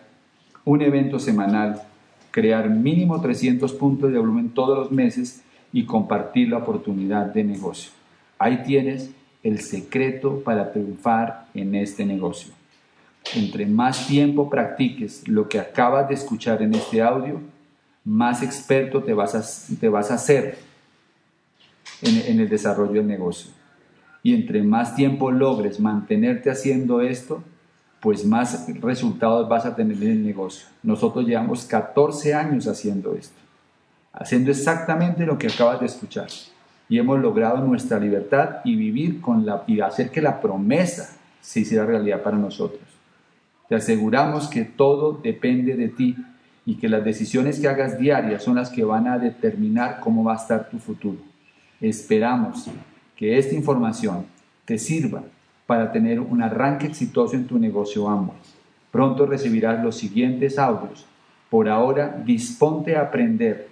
un 0.64 0.82
evento 0.82 1.18
semanal, 1.18 1.82
crear 2.30 2.70
mínimo 2.70 3.20
300 3.20 3.72
puntos 3.72 4.12
de 4.12 4.18
volumen 4.20 4.50
todos 4.50 4.78
los 4.78 4.92
meses 4.92 5.42
y 5.72 5.86
compartir 5.86 6.50
la 6.50 6.58
oportunidad 6.58 7.26
de 7.26 7.42
negocio. 7.42 7.90
Ahí 8.38 8.62
tienes 8.64 9.10
el 9.42 9.58
secreto 9.58 10.44
para 10.44 10.70
triunfar 10.70 11.48
en 11.54 11.74
este 11.74 12.06
negocio. 12.06 12.52
Entre 13.32 13.66
más 13.66 14.06
tiempo 14.06 14.50
practiques 14.50 15.26
lo 15.26 15.48
que 15.48 15.58
acabas 15.58 16.08
de 16.08 16.14
escuchar 16.14 16.62
en 16.62 16.74
este 16.74 17.00
audio, 17.00 17.40
más 18.04 18.42
experto 18.42 19.02
te 19.02 19.14
vas 19.14 19.34
a, 19.34 19.76
te 19.76 19.88
vas 19.88 20.10
a 20.10 20.14
hacer 20.14 20.58
en, 22.02 22.38
el 22.40 22.48
desarrollo 22.48 22.94
del 22.94 23.06
negocio. 23.06 23.50
Y 24.22 24.34
entre 24.34 24.62
más 24.62 24.94
tiempo 24.94 25.30
logres 25.30 25.80
mantenerte 25.80 26.50
haciendo 26.50 27.00
esto, 27.00 27.42
pues 28.00 28.24
más 28.24 28.66
resultados 28.80 29.48
vas 29.48 29.64
a 29.64 29.74
tener 29.74 29.96
en 30.02 30.10
el 30.10 30.26
negocio. 30.26 30.66
Nosotros 30.82 31.26
llevamos 31.26 31.64
14 31.64 32.34
años 32.34 32.66
haciendo 32.66 33.14
esto, 33.14 33.36
haciendo 34.12 34.50
exactamente 34.50 35.24
lo 35.24 35.38
que 35.38 35.48
acabas 35.48 35.80
de 35.80 35.86
escuchar. 35.86 36.28
Y 36.88 36.98
hemos 36.98 37.18
logrado 37.18 37.58
nuestra 37.66 37.98
libertad 37.98 38.56
y 38.64 38.76
vivir 38.76 39.22
con 39.22 39.46
la 39.46 39.64
y 39.66 39.80
hacer 39.80 40.10
que 40.10 40.20
la 40.20 40.40
promesa 40.40 41.16
se 41.40 41.60
hiciera 41.60 41.86
realidad 41.86 42.22
para 42.22 42.36
nosotros. 42.36 42.83
Te 43.74 43.78
aseguramos 43.78 44.46
que 44.46 44.62
todo 44.62 45.14
depende 45.20 45.74
de 45.74 45.88
ti 45.88 46.16
y 46.64 46.76
que 46.76 46.88
las 46.88 47.04
decisiones 47.04 47.58
que 47.58 47.66
hagas 47.66 47.98
diarias 47.98 48.44
son 48.44 48.54
las 48.54 48.70
que 48.70 48.84
van 48.84 49.08
a 49.08 49.18
determinar 49.18 49.98
cómo 49.98 50.22
va 50.22 50.34
a 50.34 50.36
estar 50.36 50.70
tu 50.70 50.78
futuro. 50.78 51.18
Esperamos 51.80 52.70
que 53.16 53.36
esta 53.36 53.56
información 53.56 54.26
te 54.64 54.78
sirva 54.78 55.24
para 55.66 55.90
tener 55.90 56.20
un 56.20 56.40
arranque 56.40 56.86
exitoso 56.86 57.34
en 57.34 57.48
tu 57.48 57.58
negocio 57.58 58.08
ambos. 58.08 58.36
Pronto 58.92 59.26
recibirás 59.26 59.82
los 59.82 59.96
siguientes 59.96 60.56
audios. 60.56 61.04
Por 61.50 61.68
ahora, 61.68 62.22
disponte 62.24 62.94
a 62.94 63.00
aprender. 63.00 63.66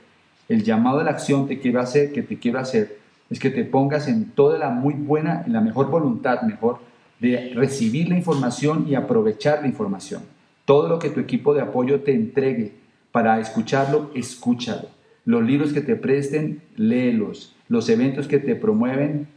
El 0.49 0.65
llamado 0.65 0.99
a 0.99 1.05
la 1.05 1.12
acción 1.12 1.47
te 1.47 1.61
quiero 1.61 1.79
hacer, 1.79 2.12
que 2.12 2.23
te 2.23 2.41
quiero 2.41 2.59
hacer 2.59 2.99
es 3.31 3.38
que 3.38 3.51
te 3.51 3.65
pongas 3.65 4.09
en 4.09 4.31
toda 4.33 4.59
la 4.59 4.71
muy 4.71 4.95
buena, 4.95 5.45
en 5.47 5.53
la 5.53 5.61
mejor 5.61 5.91
voluntad, 5.91 6.43
mejor, 6.43 6.81
de 7.23 7.53
recibir 7.55 8.09
la 8.09 8.19
información 8.19 8.85
y 8.89 8.97
aprovechar 8.97 9.61
la 9.63 9.69
información. 9.69 10.23
Todo 10.65 10.89
lo 10.89 10.99
que 10.99 11.09
tu 11.09 11.21
equipo 11.21 11.55
de 11.55 11.61
apoyo 11.61 12.01
te 12.01 12.13
entregue 12.13 12.73
para 13.13 13.39
escucharlo, 13.39 14.11
escúchalo. 14.13 14.89
Los 15.25 15.45
libros 15.45 15.73
que 15.73 15.83
te 15.83 15.95
presten, 15.95 16.63
léelos. 16.75 17.55
Los 17.69 17.89
eventos 17.89 18.27
que 18.27 18.41
te 18.41 18.57
promueven, 18.57 19.29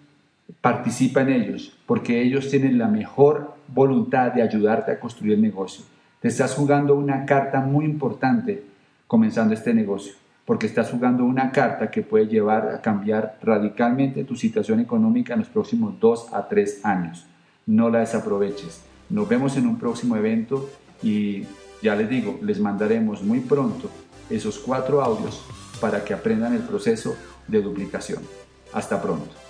participa 0.61 1.21
en 1.21 1.29
ellos, 1.29 1.77
porque 1.85 2.23
ellos 2.23 2.49
tienen 2.49 2.79
la 2.79 2.87
mejor 2.87 3.53
voluntad 3.67 4.31
de 4.31 4.41
ayudarte 4.41 4.91
a 4.91 4.99
construir 4.99 5.33
el 5.33 5.41
negocio. 5.43 5.85
Te 6.21 6.27
estás 6.29 6.55
jugando 6.55 6.95
una 6.95 7.23
carta 7.25 7.61
muy 7.61 7.85
importante 7.85 8.63
comenzando 9.05 9.53
este 9.53 9.75
negocio, 9.75 10.13
porque 10.43 10.65
estás 10.65 10.89
jugando 10.89 11.23
una 11.23 11.51
carta 11.51 11.91
que 11.91 12.01
puede 12.01 12.25
llevar 12.25 12.69
a 12.69 12.81
cambiar 12.81 13.37
radicalmente 13.43 14.23
tu 14.23 14.35
situación 14.35 14.79
económica 14.79 15.33
en 15.33 15.41
los 15.41 15.49
próximos 15.49 15.99
dos 15.99 16.33
a 16.33 16.47
tres 16.47 16.83
años. 16.83 17.27
No 17.65 17.89
la 17.89 17.99
desaproveches. 17.99 18.81
Nos 19.09 19.27
vemos 19.27 19.57
en 19.57 19.67
un 19.67 19.79
próximo 19.79 20.15
evento 20.15 20.69
y 21.01 21.43
ya 21.81 21.95
les 21.95 22.09
digo, 22.09 22.39
les 22.41 22.59
mandaremos 22.59 23.21
muy 23.21 23.39
pronto 23.39 23.89
esos 24.29 24.57
cuatro 24.57 25.01
audios 25.01 25.41
para 25.79 26.03
que 26.03 26.13
aprendan 26.13 26.53
el 26.53 26.61
proceso 26.61 27.15
de 27.47 27.61
duplicación. 27.61 28.23
Hasta 28.73 29.01
pronto. 29.01 29.44